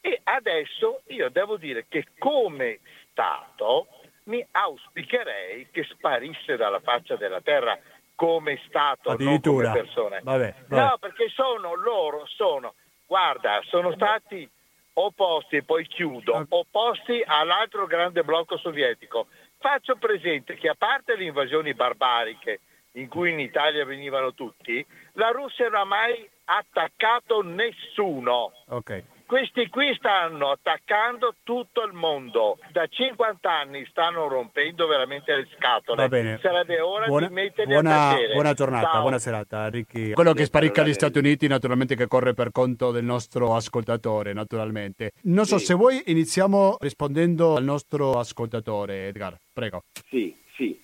E 0.00 0.20
adesso 0.24 1.02
io 1.08 1.28
devo 1.28 1.58
dire 1.58 1.84
che 1.88 2.06
come 2.18 2.80
Stato 3.10 3.88
mi 4.24 4.44
auspicherei 4.50 5.68
che 5.70 5.84
sparisse 5.84 6.56
dalla 6.56 6.80
faccia 6.80 7.16
della 7.16 7.42
terra 7.42 7.78
come 8.14 8.58
Stato, 8.66 9.14
non 9.18 9.40
come 9.40 9.70
persone. 9.70 10.20
Vabbè, 10.22 10.54
vabbè. 10.68 10.82
No, 10.82 10.96
perché 10.98 11.28
sono 11.28 11.74
loro, 11.74 12.24
sono 12.26 12.74
Guarda, 13.06 13.60
sono 13.64 13.92
stati 13.92 14.48
opposti, 14.94 15.56
e 15.56 15.62
poi 15.62 15.86
chiudo, 15.86 16.46
opposti 16.48 17.22
all'altro 17.24 17.86
grande 17.86 18.24
blocco 18.24 18.56
sovietico. 18.58 19.28
Faccio 19.58 19.96
presente 19.96 20.54
che 20.54 20.68
a 20.68 20.74
parte 20.74 21.16
le 21.16 21.24
invasioni 21.24 21.74
barbariche 21.74 22.60
in 22.92 23.08
cui 23.08 23.30
in 23.30 23.40
Italia 23.40 23.84
venivano 23.84 24.32
tutti, 24.32 24.84
la 25.12 25.30
Russia 25.30 25.68
non 25.68 25.80
ha 25.80 25.84
mai 25.84 26.28
attaccato 26.44 27.42
nessuno. 27.42 28.52
Okay. 28.66 29.04
Questi 29.26 29.68
qui 29.68 29.92
stanno 29.96 30.50
attaccando 30.52 31.34
tutto 31.42 31.82
il 31.84 31.92
mondo. 31.92 32.58
Da 32.70 32.86
50 32.86 33.50
anni 33.50 33.84
stanno 33.90 34.28
rompendo 34.28 34.86
veramente 34.86 35.34
le 35.34 35.48
scatole. 35.56 36.02
Va 36.02 36.08
bene. 36.08 36.38
Sarebbe 36.40 36.80
ora 36.80 37.06
buona, 37.06 37.26
di 37.26 37.34
metterli 37.34 37.72
buona, 37.72 38.08
a 38.08 38.12
tacere. 38.12 38.32
buona 38.34 38.52
giornata, 38.54 38.90
Ciao. 38.92 39.00
buona 39.00 39.18
serata, 39.18 39.68
Ricky. 39.68 40.12
Quello 40.12 40.32
che 40.32 40.44
sparicca 40.44 40.82
agli 40.82 40.92
Stati 40.92 41.18
Uniti, 41.18 41.48
naturalmente, 41.48 41.96
che 41.96 42.06
corre 42.06 42.34
per 42.34 42.52
conto 42.52 42.92
del 42.92 43.02
nostro 43.04 43.54
ascoltatore, 43.56 44.32
naturalmente. 44.32 45.10
Non 45.22 45.44
so 45.44 45.58
Sì. 45.58 45.64
se 45.66 45.74
vuoi 45.74 46.02
iniziamo 46.06 46.76
rispondendo 46.78 47.56
al 47.56 47.64
nostro 47.64 48.12
ascoltatore, 48.20 49.08
Edgar. 49.08 49.36
Prego. 49.52 49.82
Sì, 50.08 50.36
sì, 50.54 50.80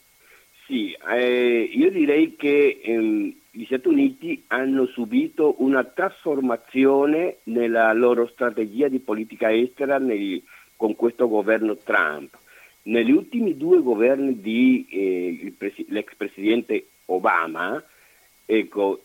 sì. 0.66 0.92
eh, 1.10 1.70
io 1.72 1.90
direi 1.92 2.34
che 2.34 2.80
ehm, 2.82 3.36
gli 3.54 3.66
Stati 3.66 3.86
Uniti 3.86 4.44
hanno 4.46 4.86
subito 4.86 5.56
una 5.58 5.84
trasformazione 5.84 7.36
nella 7.44 7.92
loro 7.92 8.26
strategia 8.26 8.88
di 8.88 8.98
politica 8.98 9.52
estera 9.52 9.98
nel- 9.98 10.42
con 10.74 10.96
questo 10.96 11.28
governo 11.28 11.76
Trump. 11.76 12.34
Negli 12.84 13.10
ultimi 13.10 13.58
due 13.58 13.82
governi 13.82 14.40
di 14.40 14.86
eh, 14.90 15.52
presidente 16.16 16.86
Obama, 17.06 17.80
ecco, 18.46 19.02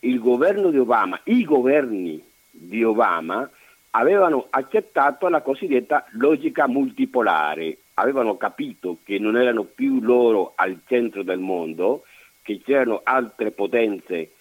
il 0.00 0.18
governo 0.18 0.70
di 0.70 0.78
Obama, 0.78 1.20
i 1.24 1.44
governi 1.44 2.22
di 2.50 2.82
Obama 2.82 3.48
avevano 3.90 4.46
accettato 4.48 5.28
la 5.28 5.42
cosiddetta 5.42 6.06
logica 6.12 6.66
multipolare, 6.66 7.76
avevano 7.94 8.38
capito 8.38 8.96
che 9.04 9.18
non 9.18 9.36
erano 9.36 9.64
più 9.64 10.00
loro 10.00 10.52
al 10.56 10.80
centro 10.86 11.22
del 11.22 11.38
mondo, 11.38 12.04
che 12.44 12.60
c'erano 12.62 13.00
altre 13.02 13.50
potenze 13.50 14.32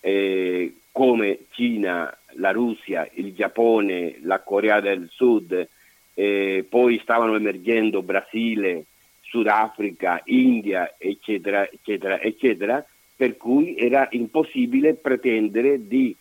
eh, 0.00 0.74
come 0.92 1.40
Cina, 1.50 2.16
la 2.34 2.52
Russia, 2.52 3.06
il 3.14 3.34
Giappone, 3.34 4.18
la 4.22 4.40
Corea 4.40 4.80
del 4.80 5.08
Sud, 5.12 5.68
eh, 6.14 6.64
poi 6.68 6.98
stavano 7.02 7.34
emergendo 7.34 8.02
Brasile, 8.02 8.84
Sudafrica, 9.20 10.22
India, 10.26 10.94
eccetera, 10.96 11.68
eccetera, 11.68 12.20
eccetera, 12.20 12.84
per 13.14 13.36
cui 13.36 13.76
era 13.76 14.08
impossibile 14.12 14.94
pretendere 14.94 15.86
di 15.86 16.16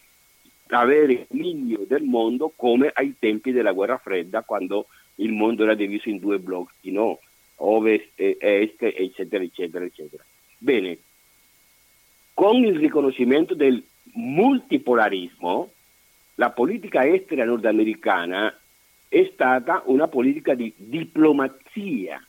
avere 0.69 1.13
il 1.13 1.25
dominio 1.29 1.85
del 1.87 2.03
mondo 2.03 2.51
come 2.55 2.91
ai 2.93 3.15
tempi 3.17 3.51
della 3.51 3.71
guerra 3.71 3.97
fredda, 3.97 4.41
quando 4.41 4.87
il 5.15 5.31
mondo 5.31 5.63
era 5.63 5.75
diviso 5.75 6.09
in 6.09 6.19
due 6.19 6.39
blocchi, 6.39 6.91
no? 6.91 7.19
ovest 7.57 8.11
e 8.15 8.37
est, 8.39 8.81
eccetera, 8.81 9.43
eccetera, 9.43 9.85
eccetera. 9.85 10.23
Bene, 10.57 10.97
con 12.37 12.63
il 12.63 12.77
riconoscimento 12.77 13.55
del 13.55 13.83
multipolarismo, 14.13 15.71
la 16.35 16.51
politica 16.51 17.03
estera 17.03 17.43
nordamericana 17.43 18.55
è 19.07 19.27
stata 19.33 19.81
una 19.85 20.07
politica 20.07 20.53
di 20.53 20.71
diplomazia, 20.75 22.23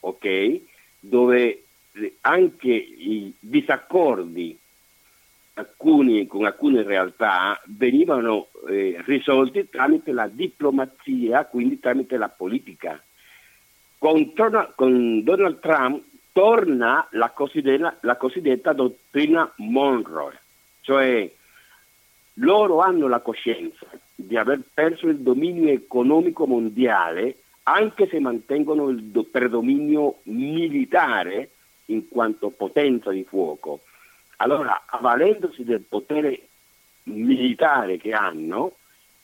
ok? 0.00 0.60
Dove 1.00 1.64
anche 2.20 2.72
i 2.74 3.32
disaccordi 3.40 4.54
alcuni- 5.54 6.26
con 6.26 6.44
alcune 6.44 6.82
realtà 6.82 7.58
venivano 7.64 8.48
eh, 8.68 9.02
risolti 9.06 9.66
tramite 9.70 10.12
la 10.12 10.28
diplomazia, 10.28 11.46
quindi 11.46 11.80
tramite 11.80 12.18
la 12.18 12.28
politica. 12.28 13.02
Con, 13.96 14.34
con 14.74 15.24
Donald 15.24 15.60
Trump 15.60 16.02
torna 16.34 17.06
la 17.12 17.30
cosiddetta, 17.30 17.96
la 18.00 18.16
cosiddetta 18.16 18.72
dottrina 18.72 19.48
Monroe, 19.58 20.36
cioè 20.80 21.30
loro 22.38 22.80
hanno 22.80 23.06
la 23.06 23.20
coscienza 23.20 23.86
di 24.12 24.36
aver 24.36 24.60
perso 24.74 25.06
il 25.06 25.18
dominio 25.18 25.70
economico 25.70 26.44
mondiale 26.46 27.36
anche 27.62 28.08
se 28.08 28.18
mantengono 28.18 28.88
il 28.88 29.04
do- 29.04 29.22
predominio 29.30 30.16
militare 30.24 31.50
in 31.86 32.08
quanto 32.08 32.50
potenza 32.50 33.10
di 33.10 33.22
fuoco. 33.22 33.80
Allora, 34.38 34.82
avvalendosi 34.86 35.62
del 35.62 35.82
potere 35.82 36.48
militare 37.04 37.96
che 37.96 38.10
hanno, 38.10 38.72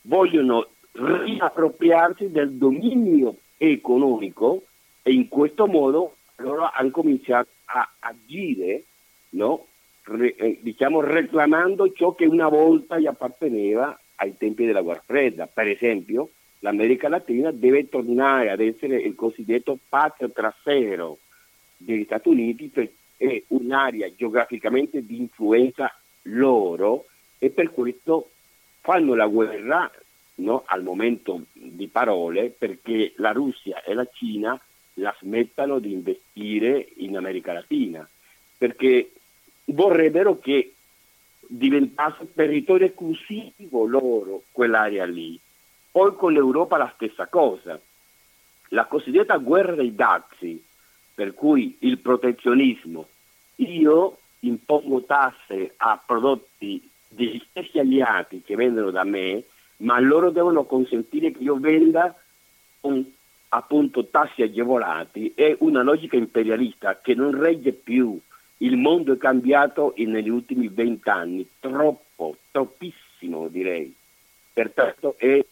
vogliono 0.03 0.69
riappropriarsi 0.93 2.31
del 2.31 2.53
dominio 2.53 3.37
economico 3.57 4.63
e 5.03 5.13
in 5.13 5.29
questo 5.29 5.67
modo 5.67 6.15
loro 6.41 6.69
hanno 6.73 6.91
cominciato 6.91 7.49
a 7.67 7.89
agire, 8.01 8.85
no? 9.31 9.67
Re- 10.03 10.35
eh, 10.35 10.59
diciamo, 10.61 11.01
reclamando 11.01 11.93
ciò 11.93 12.15
che 12.15 12.27
una 12.27 12.49
volta 12.49 12.99
gli 12.99 13.07
apparteneva 13.07 13.99
ai 14.17 14.37
tempi 14.37 14.65
della 14.65 14.83
guerra 14.83 15.03
fredda. 15.05 15.47
Per 15.47 15.69
esempio, 15.69 16.31
l'America 16.61 17.09
Latina 17.09 17.51
deve 17.51 17.89
tornare 17.89 18.51
ad 18.51 18.61
essere 18.61 18.97
il 18.97 19.15
cosiddetto 19.15 19.79
patio 19.89 20.31
trasero 20.31 21.19
degli 21.77 22.05
Stati 22.05 22.29
Uniti 22.29 22.69
perché 22.69 22.95
è 23.17 23.43
un'area 23.49 24.15
geograficamente 24.15 25.05
di 25.05 25.19
influenza 25.19 25.95
loro 26.23 27.07
e 27.39 27.51
per 27.51 27.71
questo 27.71 28.31
fanno 28.81 29.15
la 29.15 29.27
guerra 29.27 29.91
no, 30.37 30.63
al 30.65 30.83
momento 30.83 31.43
di 31.53 31.87
parole 31.89 32.49
perché 32.49 33.13
la 33.17 33.33
Russia 33.33 33.83
e 33.83 33.93
la 33.93 34.07
Cina 34.11 34.59
la 34.95 35.15
smettano 35.21 35.79
di 35.79 35.93
investire 35.93 36.87
in 36.97 37.17
America 37.17 37.53
Latina 37.53 38.07
perché 38.57 39.13
vorrebbero 39.67 40.39
che 40.39 40.75
diventasse 41.41 42.33
territorio 42.33 42.87
esclusivo 42.87 43.87
loro 43.87 44.43
quell'area 44.53 45.05
lì. 45.07 45.39
Poi 45.91 46.15
con 46.15 46.33
l'Europa 46.33 46.77
la 46.77 46.93
stessa 46.95 47.27
cosa. 47.27 47.81
La 48.69 48.85
cosiddetta 48.85 49.37
guerra 49.39 49.75
dei 49.75 49.95
dazi, 49.95 50.63
per 51.15 51.35
cui 51.35 51.77
il 51.81 51.99
protezionismo, 51.99 53.09
io 53.57 54.19
impongo 54.41 55.03
tasse 55.03 55.73
a 55.77 56.01
prodotti 56.05 56.89
degli 57.09 57.43
stessi 57.49 57.79
alleati 57.79 58.43
che 58.43 58.55
vendono 58.55 58.91
da 58.91 59.03
me, 59.03 59.43
ma 59.79 59.99
loro 59.99 60.31
devono 60.31 60.65
consentire 60.65 61.33
che 61.33 61.43
io 61.43 61.57
venda 61.57 62.15
con 62.81 63.13
appunto 63.53 64.07
tassi 64.07 64.43
agevolati, 64.43 65.33
è 65.35 65.57
una 65.61 65.83
logica 65.83 66.17
imperialista 66.17 67.01
che 67.01 67.15
non 67.15 67.39
regge 67.39 67.73
più. 67.73 68.19
Il 68.59 68.77
mondo 68.77 69.15
è 69.15 69.17
cambiato 69.17 69.95
negli 69.97 70.29
ultimi 70.29 70.69
vent'anni, 70.69 71.47
troppo, 71.59 72.37
troppissimo 72.51 73.49
direi. 73.49 73.95
Pertanto 74.53 75.15
è 75.17 75.43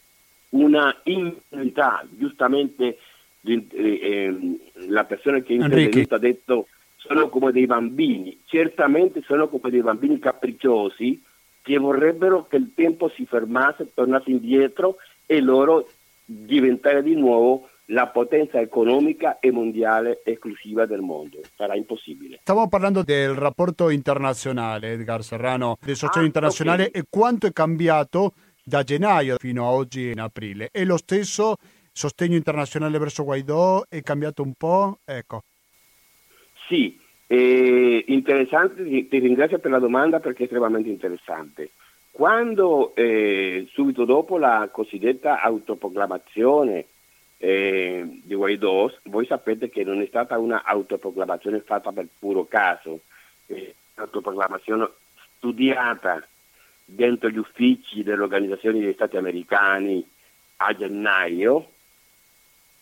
una 0.49 0.95
impunità, 1.03 2.05
giustamente 2.09 2.97
eh, 3.41 3.65
ehm, 3.71 4.59
la 4.87 5.05
persona 5.05 5.39
che 5.39 5.53
è 5.53 5.57
intervenuta 5.57 6.15
ha 6.15 6.19
detto 6.19 6.67
sono 6.95 7.29
come 7.29 7.51
dei 7.51 7.65
bambini, 7.65 8.41
certamente 8.45 9.21
sono 9.25 9.47
come 9.47 9.69
dei 9.69 9.81
bambini 9.81 10.19
capricciosi 10.19 11.23
che 11.61 11.77
vorrebbero 11.77 12.45
che 12.47 12.57
il 12.57 12.71
tempo 12.75 13.09
si 13.09 13.25
fermasse, 13.25 13.93
tornasse 13.93 14.29
indietro 14.29 14.97
e 15.25 15.39
loro 15.39 15.89
diventare 16.25 17.01
di 17.01 17.15
nuovo 17.15 17.68
la 17.91 18.07
potenza 18.07 18.59
economica 18.59 19.39
e 19.39 19.51
mondiale 19.51 20.21
esclusiva 20.23 20.85
del 20.85 21.01
mondo. 21.01 21.39
Sarà 21.55 21.75
impossibile. 21.75 22.39
Stavamo 22.41 22.67
parlando 22.67 23.03
del 23.03 23.33
rapporto 23.33 23.89
internazionale, 23.89 24.91
Edgar 24.91 25.23
Serrano, 25.23 25.77
del 25.83 25.95
sostegno 25.95 26.23
Ah, 26.23 26.27
internazionale 26.27 26.83
ok. 26.85 26.97
e 26.97 27.03
quanto 27.09 27.47
è 27.47 27.51
cambiato 27.51 28.33
da 28.63 28.83
gennaio 28.83 29.37
fino 29.39 29.65
a 29.65 29.71
oggi 29.71 30.11
in 30.11 30.19
aprile. 30.19 30.69
E 30.71 30.85
lo 30.85 30.97
stesso 30.97 31.55
sostegno 31.91 32.35
internazionale 32.35 32.97
verso 32.99 33.23
Guaidò 33.23 33.83
è 33.89 34.01
cambiato 34.01 34.43
un 34.43 34.53
po'? 34.53 34.99
Ecco. 35.05 35.41
Sì, 36.67 36.99
eh, 37.25 38.03
interessante, 38.07 38.83
ti, 38.83 39.07
ti 39.07 39.17
ringrazio 39.17 39.57
per 39.57 39.71
la 39.71 39.79
domanda 39.79 40.19
perché 40.19 40.41
è 40.41 40.43
estremamente 40.43 40.89
interessante. 40.89 41.71
Quando 42.11 42.93
eh, 42.95 43.67
subito 43.71 44.05
dopo 44.05 44.37
la 44.37 44.69
cosiddetta 44.71 45.41
autoproclamazione 45.41 46.85
eh, 47.41 48.21
di 48.23 48.35
Guaidó, 48.35 48.93
voi 49.03 49.25
sapete 49.25 49.69
che 49.69 49.85
non 49.85 50.01
è 50.01 50.05
stata 50.07 50.37
una 50.37 50.63
autoproclamazione 50.63 51.61
fatta 51.61 51.91
per 51.91 52.07
puro 52.19 52.45
caso, 52.45 52.99
è 53.45 53.73
un'autoproclamazione 53.95 54.89
studiata 55.37 56.25
dentro 56.83 57.29
gli 57.29 57.37
uffici 57.37 58.03
delle 58.03 58.23
organizzazioni 58.23 58.81
degli 58.81 58.93
Stati 58.93 59.15
americani 59.15 60.05
a 60.57 60.73
gennaio 60.73 61.69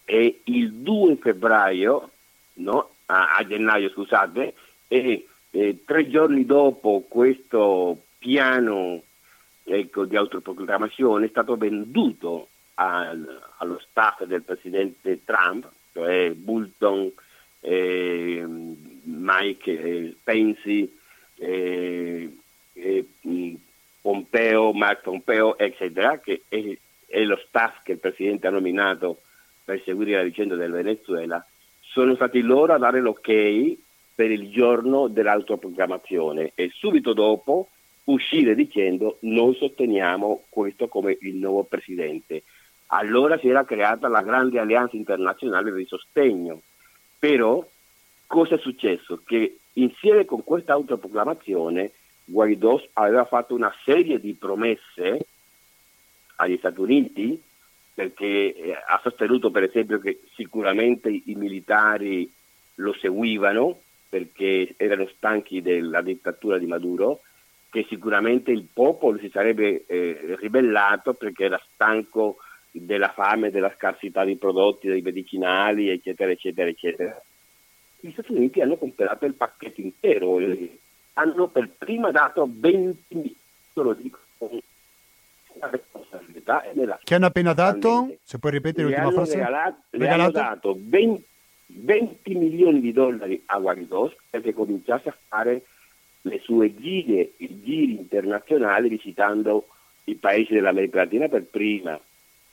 e 0.05 0.41
il 0.45 0.73
2 0.73 1.17
febbraio, 1.17 2.09
no, 2.53 2.89
a, 3.05 3.35
a 3.35 3.45
gennaio 3.45 3.89
scusate, 3.89 4.55
e 4.87 5.27
eh, 5.51 5.83
tre 5.85 6.09
giorni 6.09 6.45
dopo 6.45 7.05
questo 7.07 8.05
piano 8.17 9.03
ecco, 9.63 10.05
di 10.05 10.15
autoproclamazione 10.15 11.25
è 11.25 11.29
stato 11.29 11.55
venduto 11.57 12.47
al- 12.79 13.41
allo 13.57 13.79
staff 13.79 14.23
del 14.23 14.43
presidente 14.43 15.23
Trump, 15.23 15.69
cioè 15.93 16.31
Bolton, 16.31 17.11
eh, 17.61 18.43
Mike 19.03 19.71
eh, 19.71 20.15
Pence, 20.23 20.89
eh, 21.35 22.37
eh, 22.73 23.05
Pom- 23.21 23.59
Pompeo, 24.01 24.71
Mark 24.73 25.01
Pompeo, 25.01 25.57
eccetera, 25.57 26.19
che 26.19 26.43
è, 26.47 26.77
è 27.07 27.23
lo 27.23 27.37
staff 27.47 27.83
che 27.83 27.93
il 27.93 27.99
Presidente 27.99 28.47
ha 28.47 28.51
nominato 28.51 29.21
per 29.65 29.81
seguire 29.83 30.15
la 30.15 30.23
vicenda 30.23 30.55
del 30.55 30.71
Venezuela, 30.71 31.45
sono 31.81 32.15
stati 32.15 32.39
loro 32.41 32.73
a 32.73 32.77
dare 32.77 33.01
l'ok 33.01 33.75
per 34.15 34.31
il 34.31 34.49
giorno 34.49 35.07
dell'autoproclamazione 35.07 36.51
e 36.55 36.71
subito 36.73 37.11
dopo 37.11 37.67
uscire 38.05 38.55
dicendo 38.55 39.17
noi 39.21 39.55
sosteniamo 39.55 40.45
questo 40.47 40.87
come 40.87 41.17
il 41.21 41.35
nuovo 41.35 41.63
presidente. 41.63 42.43
Allora 42.87 43.37
si 43.37 43.47
era 43.47 43.65
creata 43.65 44.07
la 44.07 44.21
grande 44.21 44.59
alleanza 44.59 44.95
internazionale 44.95 45.73
di 45.73 45.85
sostegno. 45.85 46.61
Però 47.19 47.65
cosa 48.25 48.55
è 48.55 48.59
successo? 48.59 49.21
Che 49.25 49.57
insieme 49.73 50.25
con 50.25 50.43
questa 50.43 50.73
autoproclamazione 50.73 51.91
Guaidó 52.23 52.81
aveva 52.93 53.25
fatto 53.25 53.55
una 53.55 53.73
serie 53.83 54.19
di 54.19 54.33
promesse 54.33 55.25
agli 56.35 56.57
Stati 56.57 56.79
Uniti 56.79 57.41
perché 57.93 58.53
eh, 58.53 58.73
ha 58.73 58.99
sostenuto 59.01 59.49
per 59.49 59.63
esempio 59.63 59.99
che 59.99 60.21
sicuramente 60.35 61.09
i 61.09 61.33
militari 61.35 62.31
lo 62.75 62.93
seguivano 62.93 63.79
perché 64.09 64.75
erano 64.77 65.07
stanchi 65.15 65.61
della 65.61 66.01
dittatura 66.01 66.57
di 66.57 66.65
Maduro, 66.65 67.21
che 67.69 67.85
sicuramente 67.89 68.51
il 68.51 68.67
popolo 68.71 69.17
si 69.17 69.29
sarebbe 69.29 69.85
eh, 69.85 70.35
ribellato 70.39 71.13
perché 71.13 71.45
era 71.45 71.61
stanco 71.73 72.37
della 72.85 73.09
fame, 73.09 73.51
della 73.51 73.73
scarsità 73.75 74.23
di 74.23 74.35
prodotti, 74.35 74.87
dei 74.87 75.01
medicinali, 75.01 75.89
eccetera, 75.89 76.31
eccetera, 76.31 76.69
eccetera. 76.69 77.21
Gli 77.99 78.11
Stati 78.11 78.31
Uniti 78.31 78.61
hanno 78.61 78.77
comprato 78.77 79.25
il 79.25 79.33
pacchetto 79.33 79.81
intero, 79.81 80.39
hanno 81.13 81.47
per 81.47 81.69
prima 81.77 82.11
dato 82.11 82.47
20 82.49 83.03
milioni, 83.09 84.11
responsabilità 85.59 86.63
e 86.63 86.71
nella 86.73 86.99
Che 87.03 87.15
hanno 87.15 87.25
appena 87.25 87.53
dato? 87.53 88.15
Se 88.23 88.39
puoi 88.39 88.51
ripetere 88.51 88.87
l'ultima 88.87 89.11
frase? 89.11 89.35
Regalato, 89.35 89.77
regalato? 89.89 90.39
hanno 90.39 90.49
dato 90.49 90.77
20, 90.79 91.25
20, 91.65 92.35
milioni 92.35 92.79
di 92.79 92.91
dollari 92.91 93.41
a 93.47 93.57
Guaidos 93.59 94.15
perché 94.29 94.53
cominciasse 94.53 95.09
a 95.09 95.17
fare 95.27 95.63
le 96.21 96.39
sue 96.43 96.75
gire, 96.75 97.31
giri 97.37 97.97
internazionali 97.97 98.89
visitando 98.89 99.67
i 100.05 100.15
paesi 100.15 100.53
dell'America 100.53 100.99
Latina 100.99 101.27
per 101.27 101.43
prima, 101.43 101.99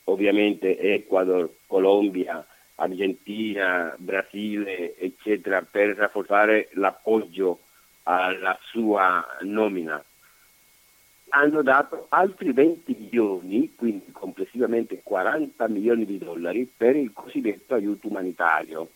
ovviamente 0.04 0.78
Ecuador, 0.78 1.50
Colombia, 1.66 2.46
Argentina, 2.76 3.94
Brasile, 3.96 4.96
eccetera, 4.98 5.62
per 5.62 5.96
rafforzare 5.96 6.68
l'appoggio 6.72 7.60
alla 8.04 8.58
sua 8.62 9.24
nomina. 9.42 10.02
Hanno 11.28 11.62
dato 11.62 12.06
altri 12.10 12.52
20 12.52 12.96
milioni, 12.98 13.74
quindi 13.74 14.12
complessivamente 14.12 15.00
40 15.02 15.68
milioni 15.68 16.04
di 16.04 16.18
dollari, 16.18 16.64
per 16.64 16.96
il 16.96 17.12
cosiddetto 17.12 17.74
aiuto 17.74 18.08
umanitario. 18.08 18.88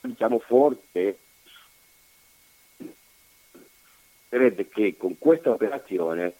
Diciamo 0.00 0.38
forte, 0.38 1.18
vedrete 4.28 4.68
che 4.68 4.96
con 4.96 5.16
questa 5.18 5.50
operazione 5.50 6.34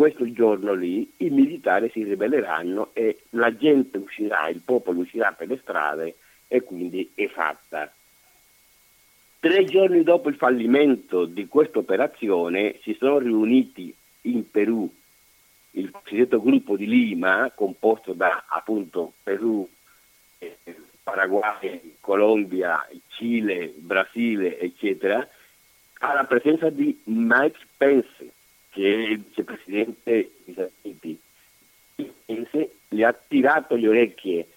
questo 0.00 0.32
giorno 0.32 0.72
lì 0.72 1.06
i 1.18 1.28
militari 1.28 1.90
si 1.90 2.02
ribelleranno 2.02 2.88
e 2.94 3.24
la 3.32 3.54
gente 3.54 3.98
uscirà, 3.98 4.48
il 4.48 4.62
popolo 4.64 5.00
uscirà 5.00 5.32
per 5.32 5.48
le 5.48 5.58
strade 5.60 6.14
e 6.48 6.62
quindi 6.62 7.10
è 7.14 7.26
fatta. 7.26 7.92
Tre 9.40 9.64
giorni 9.64 10.02
dopo 10.02 10.30
il 10.30 10.36
fallimento 10.36 11.26
di 11.26 11.46
questa 11.48 11.80
operazione 11.80 12.78
si 12.80 12.96
sono 12.98 13.18
riuniti 13.18 13.94
in 14.22 14.50
Perù 14.50 14.90
il 15.72 15.90
cosiddetto 15.90 16.40
gruppo 16.40 16.78
di 16.78 16.86
Lima, 16.86 17.52
composto 17.54 18.14
da 18.14 18.44
appunto 18.48 19.12
Perù, 19.22 19.68
Paraguay, 21.02 21.96
Colombia, 22.00 22.88
Cile, 23.08 23.74
Brasile, 23.76 24.58
eccetera, 24.58 25.28
alla 25.98 26.24
presenza 26.24 26.70
di 26.70 26.98
Mike 27.04 27.58
Pence, 27.76 28.19
che 28.80 28.86
il 28.86 29.18
vicepresidente. 29.18 30.30
Pence 32.24 32.70
le 32.88 33.04
ha 33.04 33.12
tirato 33.12 33.74
le 33.74 33.88
orecchie 33.88 34.48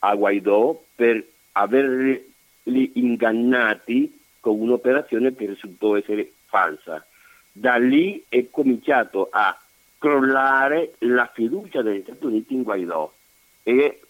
a 0.00 0.14
Guaidó 0.16 0.84
per 0.96 1.24
averli 1.52 2.24
ingannati 2.94 4.20
con 4.40 4.60
un'operazione 4.60 5.34
che 5.34 5.46
risultò 5.46 5.96
essere 5.96 6.32
falsa. 6.46 7.06
Da 7.52 7.76
lì 7.76 8.24
è 8.28 8.50
cominciato 8.50 9.28
a 9.30 9.56
crollare 9.98 10.94
la 10.98 11.30
fiducia 11.32 11.82
degli 11.82 12.02
Stati 12.02 12.26
Uniti 12.26 12.54
in 12.54 12.62
Guaidó 12.62 13.12
e 13.62 14.00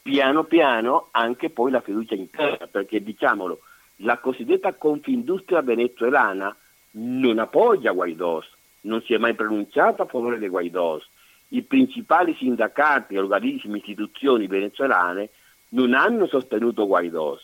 piano 0.00 0.44
piano 0.44 1.08
anche 1.10 1.50
poi 1.50 1.70
la 1.70 1.80
fiducia 1.80 2.14
interna, 2.14 2.66
perché 2.66 3.02
diciamolo, 3.02 3.60
la 3.96 4.18
cosiddetta 4.18 4.72
Confindustria 4.74 5.62
venezuelana 5.62 6.54
non 6.92 7.38
appoggia 7.38 7.92
Guaidó, 7.92 8.42
non 8.84 9.02
si 9.02 9.14
è 9.14 9.18
mai 9.18 9.34
pronunciata 9.34 10.04
a 10.04 10.06
favore 10.06 10.38
di 10.38 10.48
Guaidó. 10.48 11.02
I 11.48 11.62
principali 11.62 12.34
sindacati, 12.34 13.16
organismi, 13.16 13.78
istituzioni 13.78 14.46
venezuelane 14.46 15.30
non 15.70 15.94
hanno 15.94 16.26
sostenuto 16.26 16.86
Guaidó. 16.86 17.38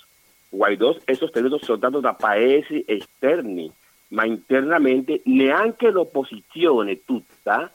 Guaidó 0.49 0.99
è 1.05 1.15
sostenuto 1.15 1.59
soltanto 1.63 2.01
da 2.01 2.15
paesi 2.15 2.83
esterni, 2.87 3.71
ma 4.09 4.25
internamente 4.25 5.21
neanche 5.25 5.91
l'opposizione 5.91 7.05
tutta, 7.05 7.73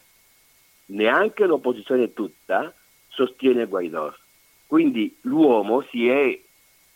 neanche 0.87 1.45
l'opposizione 1.45 2.13
tutta 2.13 2.73
sostiene 3.07 3.65
Guaidó. 3.65 4.13
Quindi 4.67 5.15
l'uomo 5.21 5.81
si 5.89 6.09
è 6.09 6.39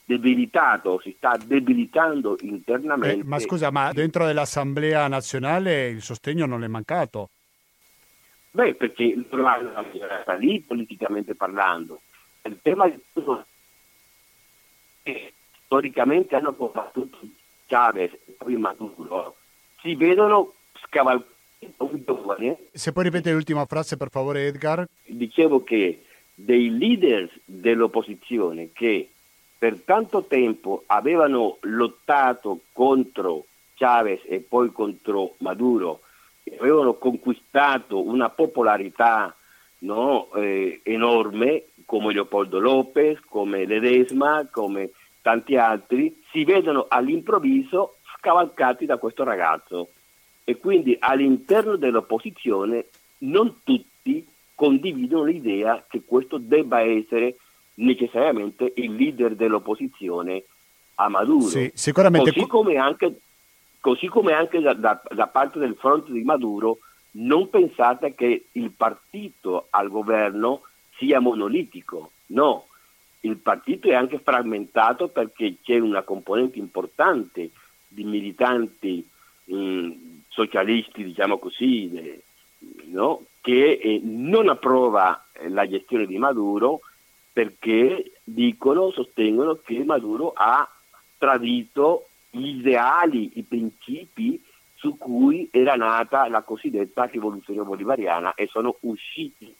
debilitato, 0.10 1.00
si 1.00 1.13
sta 1.15 1.38
debilitando 1.38 2.36
internamente. 2.41 3.19
Eh, 3.19 3.24
ma 3.24 3.38
scusa, 3.38 3.69
ma 3.69 3.91
dentro 3.91 4.26
dell'Assemblea 4.26 5.08
nazionale 5.08 5.89
il 5.89 6.02
sostegno 6.02 6.48
non 6.48 6.63
è 6.63 6.67
mancato? 6.67 7.30
Beh, 8.50 8.74
perché 8.74 9.13
hanno 9.30 9.43
la 9.43 9.72
maggioranza 9.76 10.34
lì 10.34 10.62
politicamente 10.62 11.36
parlando. 11.36 12.02
Il 12.41 12.58
tema 12.63 12.91
è 15.04 15.32
storicamente 15.65 16.36
hanno 16.36 16.56
combattuto 16.56 17.19
Chavez 17.67 18.12
e 18.12 18.32
poi 18.36 18.56
Maduro, 18.56 19.36
si 19.82 19.93
vedono 19.93 20.54
scavalcati 20.88 21.38
un 21.78 22.02
giovane. 22.04 22.58
Se 22.72 22.91
puoi 22.91 23.04
ripetere 23.04 23.36
l'ultima 23.36 23.65
frase 23.65 23.95
per 23.95 24.10
favore 24.10 24.48
Edgar. 24.48 24.88
Dicevo 25.06 25.63
che 25.63 26.06
dei 26.34 26.76
leader 26.76 27.30
dell'opposizione 27.45 28.72
che 28.74 29.10
per 29.60 29.82
tanto 29.82 30.24
tempo 30.24 30.84
avevano 30.88 31.58
lottato 31.62 32.62
contro 32.72 33.45
Chavez 33.76 34.22
e 34.26 34.39
poi 34.39 34.72
contro 34.72 35.36
Maduro, 35.39 36.00
avevano 36.58 36.93
conquistato 36.93 38.02
una 38.02 38.30
popolarità 38.30 39.36
no, 39.80 40.34
eh, 40.36 40.80
enorme 40.84 41.65
come 41.86 42.13
Leopoldo 42.13 42.60
Lopez, 42.60 43.19
come 43.28 43.65
Ledesma, 43.65 44.48
come 44.50 44.91
tanti 45.22 45.58
altri, 45.58 46.22
si 46.32 46.45
vedono 46.45 46.86
all'improvviso 46.88 47.98
scavalcati 48.15 48.86
da 48.86 48.98
questo 48.98 49.26
ragazzo. 49.26 49.89
E 50.45 50.58
quindi 50.58 50.95
all'interno 51.00 51.76
dell'opposizione 51.76 52.86
non 53.19 53.58
tutti 53.63 54.26
condividono 54.56 55.26
l'idea 55.26 55.84
che 55.88 56.04
questo 56.06 56.38
debba 56.38 56.80
essere 56.82 57.36
necessariamente 57.80 58.72
il 58.76 58.96
leader 58.96 59.36
dell'opposizione 59.36 60.44
a 60.96 61.10
Maduro. 61.10 61.48
Sì, 61.48 61.72
sicuramente... 61.74 62.34
Così 62.34 62.48
come 62.48 62.78
anche, 62.78 63.20
così 63.80 64.08
come 64.08 64.34
anche 64.34 64.60
da, 64.60 64.74
da, 64.74 65.02
da 65.10 65.28
parte 65.28 65.60
del 65.60 65.76
fronte 65.76 66.12
di 66.12 66.24
Maduro 66.24 66.80
non 67.12 67.50
pensate 67.50 68.13
che 68.15 68.46
il 68.52 68.72
partito 68.72 69.68
al 69.72 69.89
governo 69.89 70.62
sia 70.98 71.19
monolitico, 71.19 72.12
no, 72.27 72.67
il 73.21 73.38
partito 73.38 73.90
è 73.90 73.94
anche 73.94 74.19
frammentato 74.19 75.08
perché 75.08 75.56
c'è 75.63 75.80
una 75.80 76.04
componente 76.04 76.60
importante 76.60 77.50
di 77.88 78.04
militanti 78.04 79.06
mh, 79.46 79.56
mm, 79.56 79.92
socialisti, 80.27 81.04
diciamo 81.04 81.38
così, 81.38 81.90
de, 81.90 82.21
no? 82.86 83.23
che 83.42 83.80
eh, 83.82 84.00
non 84.04 84.50
approva 84.50 85.25
eh, 85.34 85.50
la 85.50 85.67
gestione 85.67 86.06
di 86.06 86.17
Maduro 86.17 86.82
perché 87.40 88.12
dicono, 88.21 88.92
sostengono 88.92 89.56
che 89.63 89.81
Maduro 89.85 90.33
ha 90.35 90.69
tradito 91.17 92.10
gli 92.29 92.58
ideali, 92.58 93.31
i 93.35 93.44
principi 93.44 94.44
su 94.75 94.98
cui 94.98 95.48
era 95.50 95.75
nata 95.75 96.27
la 96.27 96.42
cosiddetta 96.42 97.06
rivoluzione 97.06 97.62
bolivariana 97.62 98.33
e 98.35 98.48
sono 98.48 98.75
usciti 98.81 99.56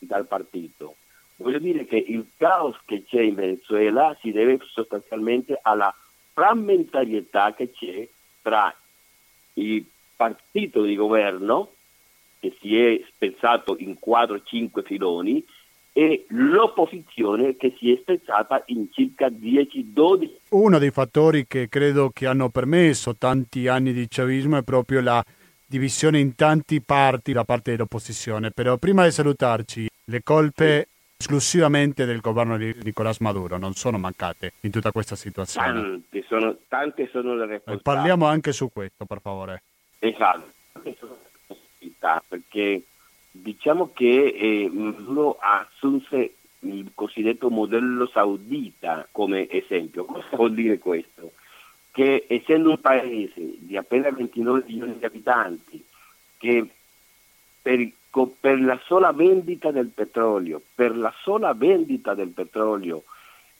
dal 0.00 0.26
partito. 0.26 0.96
Voglio 1.36 1.60
dire 1.60 1.86
che 1.86 1.98
il 2.04 2.26
caos 2.36 2.76
che 2.84 3.04
c'è 3.04 3.20
in 3.20 3.36
Venezuela 3.36 4.16
si 4.20 4.32
deve 4.32 4.58
sostanzialmente 4.64 5.56
alla 5.62 5.94
frammentarietà 6.32 7.54
che 7.54 7.70
c'è 7.70 8.08
tra 8.42 8.74
il 9.52 9.84
partito 10.16 10.82
di 10.82 10.96
governo 10.96 11.74
che 12.40 12.56
si 12.60 12.76
è 12.76 13.00
spezzato 13.06 13.76
in 13.78 13.98
4-5 14.04 14.82
filoni 14.82 15.44
e 15.92 16.26
l'opposizione 16.28 17.56
che 17.56 17.74
si 17.78 17.92
è 17.92 17.98
spezzata 18.00 18.62
in 18.66 18.88
circa 18.92 19.28
10-12. 19.28 20.30
Uno 20.50 20.78
dei 20.78 20.90
fattori 20.90 21.46
che 21.46 21.68
credo 21.68 22.10
che 22.10 22.26
hanno 22.26 22.48
permesso 22.48 23.16
tanti 23.16 23.66
anni 23.68 23.92
di 23.92 24.06
chavismo 24.08 24.58
è 24.58 24.62
proprio 24.62 25.00
la 25.00 25.22
divisione 25.66 26.18
in 26.18 26.34
tanti 26.34 26.80
parti 26.80 27.32
da 27.32 27.44
parte 27.44 27.72
dell'opposizione. 27.72 28.50
Però 28.50 28.76
prima 28.76 29.04
di 29.04 29.10
salutarci, 29.10 29.88
le 30.04 30.22
colpe 30.22 30.88
esclusivamente 31.16 32.06
del 32.06 32.20
governo 32.20 32.56
di 32.56 32.74
Nicolás 32.82 33.18
Maduro 33.18 33.58
non 33.58 33.74
sono 33.74 33.98
mancate 33.98 34.54
in 34.60 34.70
tutta 34.70 34.90
questa 34.90 35.16
situazione. 35.16 35.72
Tante 35.72 36.24
sono, 36.26 36.56
tante 36.66 37.08
sono 37.12 37.34
le 37.34 37.46
responsabilità. 37.46 37.92
Parliamo 37.92 38.26
anche 38.26 38.52
su 38.52 38.70
questo, 38.72 39.04
per 39.04 39.20
favore. 39.20 39.62
Esatto, 39.98 40.50
perché 42.26 42.82
diciamo 43.30 43.92
che 43.92 44.34
eh, 44.36 44.68
Maduro 44.70 45.38
assunse 45.40 46.34
il 46.60 46.90
cosiddetto 46.94 47.48
modello 47.50 48.06
saudita 48.06 49.06
come 49.10 49.48
esempio. 49.48 50.04
Cosa 50.04 50.36
vuol 50.36 50.54
dire 50.54 50.78
questo? 50.78 51.32
Che 51.90 52.26
essendo 52.28 52.70
un 52.70 52.80
paese 52.80 53.54
di 53.58 53.76
appena 53.76 54.10
29 54.10 54.64
milioni 54.66 54.98
di 54.98 55.04
abitanti, 55.04 55.84
che 56.36 56.66
per, 57.62 57.90
per, 58.38 58.60
la 58.60 58.80
sola 58.84 59.12
vendita 59.12 59.70
del 59.70 59.88
petrolio, 59.88 60.60
per 60.74 60.96
la 60.96 61.12
sola 61.22 61.52
vendita 61.54 62.14
del 62.14 62.28
petrolio 62.28 63.04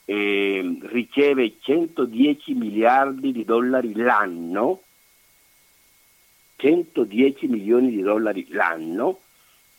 eh, 0.05 0.79
riceve 0.83 1.55
110 1.61 2.55
miliardi 2.55 3.33
di 3.33 3.45
dollari 3.45 3.95
l'anno, 3.95 4.83
110 6.57 7.47
milioni 7.47 7.91
di 7.91 8.03
dollari 8.03 8.47
l'anno, 8.51 9.21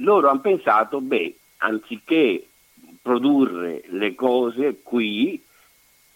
loro 0.02 0.30
hanno 0.30 0.42
pensato, 0.42 1.02
beh, 1.02 1.36
anziché 1.58 2.48
produrre 3.02 3.84
le 3.88 4.16
cose 4.16 4.82
qui, 4.84 5.42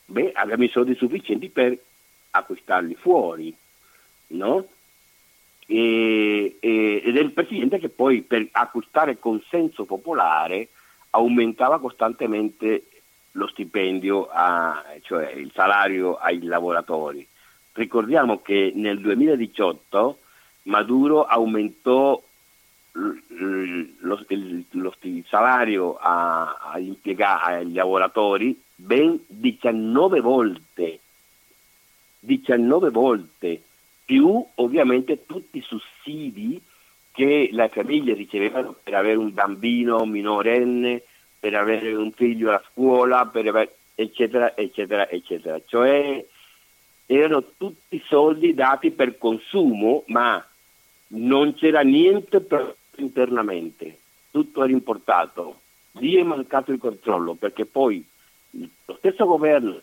beh, 0.05 0.31
abbiamo 0.33 0.63
i 0.63 0.69
soldi 0.69 0.95
sufficienti 0.95 1.49
per 1.49 1.77
acquistarli 2.31 2.95
fuori, 2.95 3.55
no? 4.27 4.67
E, 5.67 6.57
e, 6.59 7.01
ed 7.03 7.17
è 7.17 7.19
il 7.21 7.31
presidente 7.31 7.79
che 7.79 7.89
poi 7.89 8.21
per 8.21 8.47
acquistare 8.51 9.17
consenso 9.17 9.85
popolare 9.85 10.69
aumentava 11.11 11.79
costantemente 11.79 12.85
lo 13.31 13.47
stipendio, 13.47 14.29
a, 14.31 14.83
cioè 15.01 15.31
il 15.31 15.51
salario 15.53 16.15
ai 16.15 16.41
lavoratori. 16.43 17.27
Ricordiamo 17.73 18.41
che 18.41 18.71
nel 18.75 18.99
2018 18.99 20.19
Maduro 20.63 21.25
aumentò 21.25 22.21
lo, 22.95 24.25
il, 24.29 24.65
lo, 24.69 24.93
il 25.01 25.25
salario 25.27 25.97
agli 25.97 26.87
impiegati, 26.87 27.51
agli 27.51 27.73
lavoratori 27.73 28.59
ben 28.73 29.19
19 29.27 30.21
volte, 30.21 30.99
19 32.19 32.89
volte, 32.89 33.61
più 34.05 34.43
ovviamente 34.55 35.25
tutti 35.25 35.57
i 35.57 35.61
sussidi 35.61 36.61
che 37.11 37.49
le 37.51 37.69
famiglie 37.69 38.13
ricevevano 38.13 38.75
per 38.81 38.93
avere 38.93 39.17
un 39.17 39.33
bambino 39.33 40.05
minorenne, 40.05 41.01
per 41.39 41.55
avere 41.55 41.93
un 41.93 42.11
figlio 42.11 42.51
a 42.51 42.63
scuola, 42.71 43.19
avere, 43.19 43.75
eccetera, 43.95 44.55
eccetera, 44.55 45.09
eccetera. 45.09 45.59
Cioè 45.65 46.25
erano 47.05 47.43
tutti 47.57 48.01
soldi 48.07 48.53
dati 48.53 48.91
per 48.91 49.17
consumo, 49.17 50.03
ma 50.07 50.43
non 51.07 51.53
c'era 51.53 51.81
niente 51.81 52.41
per 52.41 52.75
internamente, 53.01 53.99
tutto 54.31 54.63
era 54.63 54.71
importato, 54.71 55.61
lì 55.93 56.15
è 56.15 56.23
mancato 56.23 56.71
il 56.71 56.79
controllo 56.79 57.35
perché 57.35 57.65
poi 57.65 58.05
lo 58.51 58.95
stesso 58.97 59.25
governo 59.25 59.81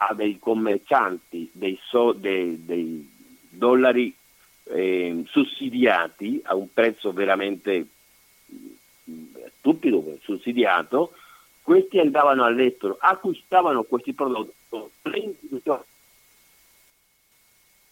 ha 0.00 0.14
dei 0.14 0.38
commercianti 0.38 1.50
dei, 1.52 1.78
so, 1.82 2.12
dei, 2.12 2.64
dei 2.64 3.08
dollari 3.48 4.14
eh, 4.64 5.22
sussidiati 5.26 6.40
a 6.44 6.54
un 6.54 6.72
prezzo 6.72 7.12
veramente 7.12 7.86
stupido, 9.58 10.18
sussidiato, 10.22 11.12
questi 11.62 11.98
andavano 11.98 12.44
all'estero, 12.44 12.96
acquistavano 12.98 13.82
questi 13.82 14.12
prodotti 14.12 14.52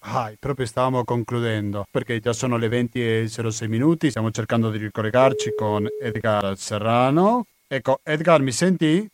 Ah, 0.09 0.32
proprio 0.38 0.66
stavamo 0.66 1.04
concludendo 1.04 1.84
perché 1.90 2.20
già 2.20 2.32
sono 2.32 2.57
le 2.57 2.68
20 2.68 3.02
e 3.02 3.28
06 3.28 3.66
minuti, 3.66 4.11
stiamo 4.11 4.30
cercando 4.30 4.70
di 4.70 4.78
ricollegarci 4.78 5.52
con 5.57 5.84
Edgar 6.00 6.57
Serrano. 6.57 7.44
Ecco, 7.66 7.98
Edgar, 8.04 8.40
mi 8.40 8.52
senti? 8.52 9.04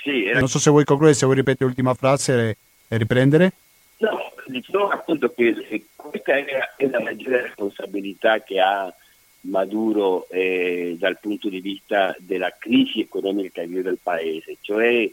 Sì. 0.00 0.26
Era... 0.26 0.38
Non 0.38 0.48
so 0.48 0.60
se 0.60 0.70
vuoi 0.70 0.84
concludere, 0.84 1.18
se 1.18 1.24
vuoi 1.24 1.38
ripetere 1.38 1.64
l'ultima 1.64 1.94
frase 1.94 2.56
e, 2.86 2.96
riprendere. 2.96 3.52
No, 3.96 4.32
dicevo 4.46 4.90
appunto 4.90 5.28
che 5.32 5.86
questa 5.96 6.36
è 6.36 6.86
la 6.88 7.00
maggiore 7.00 7.42
responsabilità 7.42 8.42
che 8.42 8.60
ha 8.60 8.94
Maduro 9.40 10.28
eh, 10.28 10.94
dal 11.00 11.18
punto 11.20 11.48
di 11.48 11.60
vista 11.60 12.14
della 12.20 12.54
crisi 12.56 13.00
economica 13.00 13.66
del 13.66 13.98
paese, 14.00 14.56
cioè 14.60 15.10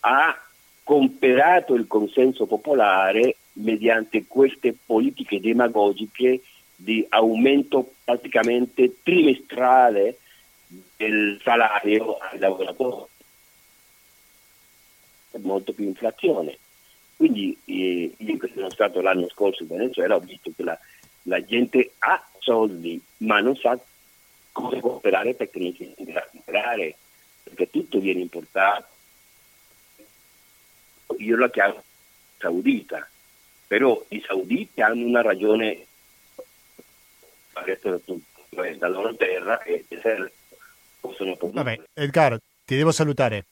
ha 0.00 0.42
comperato 0.82 1.74
il 1.74 1.86
consenso 1.86 2.46
popolare 2.46 3.36
mediante 3.54 4.26
queste 4.26 4.74
politiche 4.84 5.40
demagogiche 5.40 6.42
di 6.74 7.04
aumento 7.10 7.92
praticamente 8.04 9.02
trimestrale 9.02 10.18
del 10.96 11.40
salario 11.42 12.16
ai 12.18 12.38
lavoratori, 12.38 13.10
molto 15.38 15.72
più 15.72 15.84
inflazione. 15.84 16.58
Quindi 17.16 17.56
eh, 17.66 18.14
io 18.16 18.36
che 18.38 18.50
sono 18.54 18.70
stato 18.70 19.00
l'anno 19.00 19.28
scorso 19.28 19.62
in 19.62 19.68
Venezuela 19.68 20.16
ho 20.16 20.20
visto 20.20 20.50
che 20.56 20.62
la, 20.62 20.78
la 21.24 21.44
gente 21.44 21.92
ha 21.98 22.24
soldi 22.38 23.00
ma 23.18 23.40
non 23.40 23.56
sa 23.56 23.78
come 24.52 24.80
cooperare 24.80 25.34
perché 25.34 25.58
non 25.58 25.74
si 25.74 25.84
intende 25.84 26.28
comprare, 26.30 26.96
perché 27.42 27.70
tutto 27.70 27.98
viene 27.98 28.20
importato. 28.20 28.86
Io 31.18 31.36
la 31.36 31.50
chiamo 31.50 31.82
saudita, 32.38 33.06
però 33.70 34.04
i 34.08 34.20
sauditi 34.26 34.80
hanno 34.80 35.06
una 35.06 35.22
ragione 35.22 35.86
dalla 38.76 38.88
loro 38.88 39.14
terra 39.14 39.62
e 39.62 39.84
possono. 40.98 41.38
Vabbè, 41.40 41.80
Edgar, 41.94 42.36
ti 42.64 42.74
devo 42.74 42.90
salutare. 42.90 43.44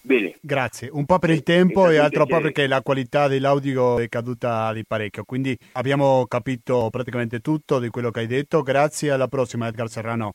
Bene. 0.00 0.36
Grazie, 0.40 0.90
un 0.92 1.04
po' 1.06 1.18
per 1.18 1.30
il 1.30 1.42
tempo 1.42 1.90
e 1.90 1.96
altro 1.96 2.24
po' 2.26 2.40
perché 2.40 2.68
la 2.68 2.82
qualità 2.82 3.26
dell'audio 3.26 3.98
è 3.98 4.08
caduta 4.08 4.72
di 4.72 4.84
parecchio, 4.84 5.24
quindi 5.24 5.58
abbiamo 5.72 6.24
capito 6.28 6.88
praticamente 6.92 7.40
tutto 7.40 7.80
di 7.80 7.88
quello 7.88 8.12
che 8.12 8.20
hai 8.20 8.28
detto. 8.28 8.62
Grazie, 8.62 9.10
alla 9.10 9.26
prossima 9.26 9.66
Edgar 9.66 9.88
Serrano. 9.88 10.34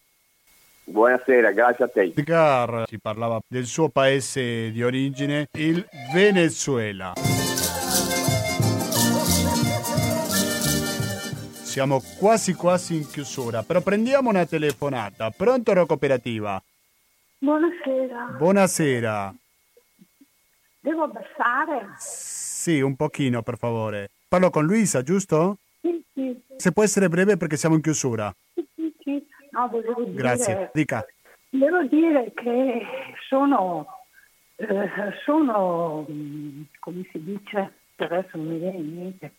Buonasera, 0.84 1.52
grazie 1.52 1.86
a 1.86 1.88
te. 1.88 2.12
Edgar 2.14 2.84
ci 2.88 3.00
parlava 3.00 3.40
del 3.48 3.68
suo 3.68 3.88
paese 3.88 4.70
di 4.70 4.84
origine, 4.84 5.48
il 5.54 5.88
Venezuela. 6.14 7.14
Siamo 11.72 12.02
quasi 12.20 12.54
quasi 12.54 12.98
in 12.98 13.08
chiusura, 13.08 13.64
però 13.64 13.80
prendiamo 13.80 14.28
una 14.28 14.46
telefonata. 14.46 15.30
Pronto 15.30 15.72
Rocco 15.72 15.94
Operativa? 15.94 16.62
Buonasera. 17.38 18.36
Buonasera. 18.38 19.34
Devo 20.82 21.04
abbassare? 21.04 21.94
Sì, 21.96 22.82
un 22.82 22.98
pochino 22.98 23.42
per 23.42 23.58
favore. 23.58 24.10
Parlo 24.28 24.50
con 24.50 24.66
Luisa, 24.66 25.02
giusto? 25.02 25.60
Sì, 25.80 26.04
sì. 26.14 26.38
Se 26.58 26.74
può 26.74 26.84
essere 26.84 27.08
breve 27.08 27.38
perché 27.38 27.56
siamo 27.56 27.76
in 27.76 27.82
chiusura. 27.82 28.36
Sì, 28.54 28.68
sì, 28.76 28.94
sì. 29.00 29.26
No, 29.52 29.70
volevo 29.70 30.04
dire... 30.04 30.14
Grazie, 30.14 30.72
dica. 30.74 31.06
Devo 31.52 31.84
dire 31.84 32.34
che 32.36 32.86
sono, 33.30 33.88
eh, 34.58 34.90
sono, 35.24 36.06
come 36.80 37.08
si 37.14 37.24
dice, 37.24 37.72
adesso 37.96 38.36
non 38.36 38.48
mi 38.48 38.60
viene 38.60 38.78
in 38.78 38.94
mente, 38.94 39.34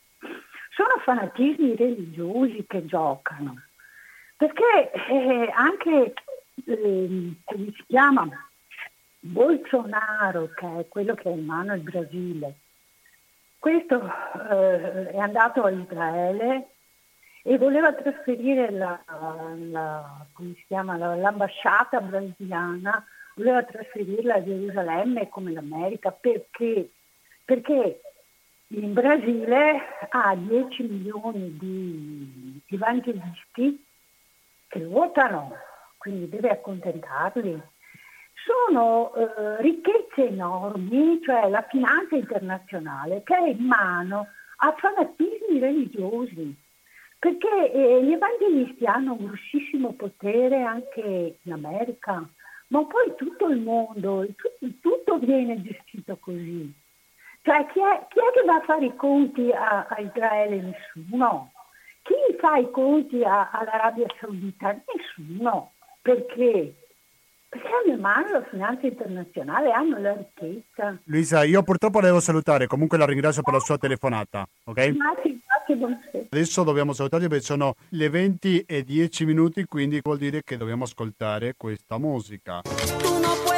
sono 0.74 0.96
fanatismi 1.04 1.76
religiosi 1.76 2.64
che 2.66 2.84
giocano, 2.86 3.62
perché 4.36 4.90
eh, 4.92 5.50
anche, 5.54 6.14
eh, 6.66 7.32
come 7.44 7.72
si 7.76 7.84
chiama, 7.86 8.28
Bolsonaro, 9.20 10.50
che 10.54 10.80
è 10.80 10.88
quello 10.88 11.14
che 11.14 11.28
ha 11.28 11.32
in 11.32 11.44
mano 11.44 11.74
il 11.74 11.82
Brasile, 11.82 12.54
questo 13.58 14.02
eh, 14.50 15.10
è 15.10 15.18
andato 15.18 15.62
a 15.62 15.70
Israele 15.70 16.66
e 17.44 17.58
voleva 17.58 17.92
trasferire 17.92 18.70
la, 18.70 19.00
la, 19.70 20.26
chiama, 20.66 20.96
l'ambasciata 20.96 22.00
brasiliana, 22.00 23.04
voleva 23.36 23.62
trasferirla 23.62 24.34
a 24.34 24.42
Gerusalemme 24.42 25.28
come 25.28 25.52
l'America 25.52 26.10
perché? 26.10 26.90
Perché 27.44 28.00
in 28.74 28.94
Brasile 28.94 29.80
ha 30.08 30.34
10 30.34 30.82
milioni 30.84 31.56
di 31.58 32.60
evangelisti 32.68 33.84
che 34.68 34.84
votano, 34.86 35.52
quindi 35.98 36.28
deve 36.28 36.50
accontentarli. 36.50 37.60
Sono 38.44 39.14
eh, 39.14 39.60
ricchezze 39.60 40.28
enormi, 40.28 41.20
cioè 41.22 41.48
la 41.50 41.64
finanza 41.68 42.16
internazionale 42.16 43.22
che 43.22 43.36
è 43.36 43.48
in 43.48 43.64
mano 43.64 44.28
a 44.56 44.74
fanatismi 44.76 45.58
religiosi, 45.58 46.56
perché 47.18 47.72
eh, 47.72 48.02
gli 48.02 48.12
evangelisti 48.12 48.86
hanno 48.86 49.12
un 49.12 49.26
grossissimo 49.26 49.92
potere 49.92 50.62
anche 50.62 51.38
in 51.42 51.52
America, 51.52 52.26
ma 52.68 52.86
poi 52.86 53.14
tutto 53.16 53.48
il 53.48 53.60
mondo, 53.60 54.26
tutto, 54.34 54.66
tutto 54.80 55.18
viene 55.18 55.60
gestito 55.60 56.16
così. 56.18 56.80
Cioè 57.42 57.66
chi 57.72 57.80
è, 57.80 58.06
chi 58.08 58.20
è, 58.20 58.30
che 58.32 58.44
va 58.46 58.54
a 58.54 58.62
fare 58.64 58.86
i 58.86 58.94
conti 58.94 59.50
a, 59.50 59.86
a 59.88 60.00
Israele? 60.00 60.74
Nessuno. 60.94 61.52
Chi 62.02 62.14
fa 62.38 62.56
i 62.56 62.70
conti 62.70 63.22
a, 63.24 63.50
all'Arabia 63.50 64.06
Saudita? 64.20 64.72
Nessuno. 64.72 65.72
Perché? 66.00 66.74
Perché 67.48 67.68
hanno 67.68 67.94
in 67.94 68.00
mano 68.00 68.30
la 68.30 68.44
finanza 68.44 68.86
internazionale, 68.86 69.72
hanno 69.72 69.98
la 69.98 70.14
ricchezza. 70.14 70.96
Luisa, 71.04 71.42
io 71.42 71.62
purtroppo 71.62 72.00
devo 72.00 72.20
salutare, 72.20 72.66
comunque 72.66 72.96
la 72.96 73.06
ringrazio 73.06 73.42
per 73.42 73.54
la 73.54 73.60
sua 73.60 73.76
telefonata, 73.76 74.46
ok? 74.64 74.74
Grazie, 74.74 75.38
grazie, 75.44 75.74
buonasera. 75.74 76.24
Adesso 76.30 76.62
dobbiamo 76.62 76.92
salutare 76.92 77.28
perché 77.28 77.44
sono 77.44 77.74
le 77.90 78.08
20 78.08 78.64
e 78.66 78.84
10 78.84 79.24
minuti, 79.26 79.64
quindi 79.66 80.00
vuol 80.00 80.16
dire 80.16 80.42
che 80.42 80.56
dobbiamo 80.56 80.84
ascoltare 80.84 81.54
questa 81.56 81.98
musica. 81.98 82.62
Tu 82.62 83.20
non 83.20 83.36
puedes 83.44 83.51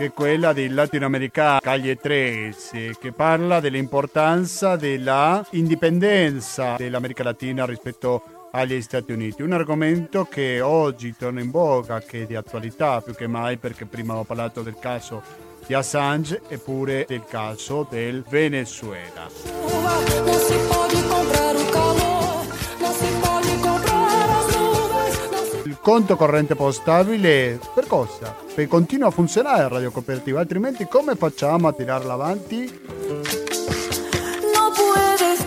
che 0.00 0.06
è 0.06 0.12
quella 0.14 0.54
del 0.54 0.72
latinoamericano 0.72 1.60
Calle 1.60 1.96
13, 1.96 2.96
che 2.98 3.12
parla 3.12 3.60
dell'importanza 3.60 4.76
della 4.76 5.46
indipendenza 5.50 6.76
dell'America 6.78 7.22
Latina 7.22 7.66
rispetto 7.66 8.48
agli 8.50 8.80
Stati 8.80 9.12
Uniti. 9.12 9.42
Un 9.42 9.52
argomento 9.52 10.24
che 10.24 10.62
oggi 10.62 11.14
torna 11.18 11.42
in 11.42 11.50
voga, 11.50 12.00
che 12.00 12.22
è 12.22 12.26
di 12.26 12.34
attualità 12.34 13.02
più 13.02 13.14
che 13.14 13.26
mai 13.26 13.58
perché 13.58 13.84
prima 13.84 14.16
ho 14.16 14.24
parlato 14.24 14.62
del 14.62 14.78
caso 14.80 15.22
di 15.66 15.74
Assange 15.74 16.40
e 16.48 16.56
pure 16.56 17.04
del 17.06 17.24
caso 17.28 17.86
del 17.90 18.24
Venezuela. 18.26 19.28
Il 20.88 21.49
conto 25.80 26.16
corrente 26.16 26.54
postabile 26.54 27.58
per 27.74 27.86
cosa? 27.86 28.34
Per 28.54 28.68
continua 28.68 29.08
a 29.08 29.10
funzionare 29.10 29.62
la 29.62 29.68
radio 29.68 29.90
cooperativa, 29.90 30.40
altrimenti 30.40 30.86
come 30.86 31.16
facciamo 31.16 31.68
a 31.68 31.72
tirarla 31.72 32.12
avanti? 32.12 32.80
Puedes 34.76 35.40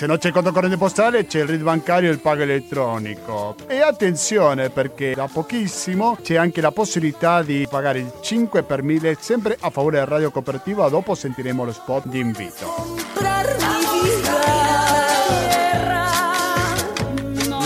se 0.00 0.06
non 0.06 0.16
c'è 0.16 0.28
il 0.28 0.32
conto 0.32 0.50
corrente 0.50 0.78
postale 0.78 1.26
c'è 1.26 1.40
il 1.40 1.46
RID 1.46 1.60
bancario 1.60 2.08
e 2.08 2.12
il 2.12 2.20
pago 2.20 2.40
elettronico. 2.40 3.54
E 3.66 3.82
attenzione 3.82 4.70
perché 4.70 5.12
da 5.14 5.28
pochissimo 5.30 6.16
c'è 6.22 6.36
anche 6.36 6.62
la 6.62 6.72
possibilità 6.72 7.42
di 7.42 7.66
pagare 7.68 7.98
il 7.98 8.10
5 8.18 8.62
per 8.62 8.82
1000 8.82 9.18
sempre 9.20 9.58
a 9.60 9.68
favore 9.68 9.98
del 9.98 10.06
radio 10.06 10.30
cooperativo. 10.30 10.88
Dopo 10.88 11.14
sentiremo 11.14 11.66
lo 11.66 11.72
spot 11.72 12.06
di 12.06 12.18
invito. 12.18 13.59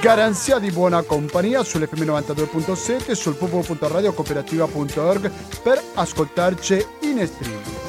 garanzia 0.02 0.58
di 0.60 0.72
buona 0.72 1.04
compagnia 1.04 1.64
sull'FM 1.64 2.04
92.7 2.04 3.12
sul 3.12 3.38
www.radiocooperativa.org 3.38 5.32
per 5.62 5.80
ascoltarci 5.94 6.86
in 7.02 7.28
streaming. 7.28 7.89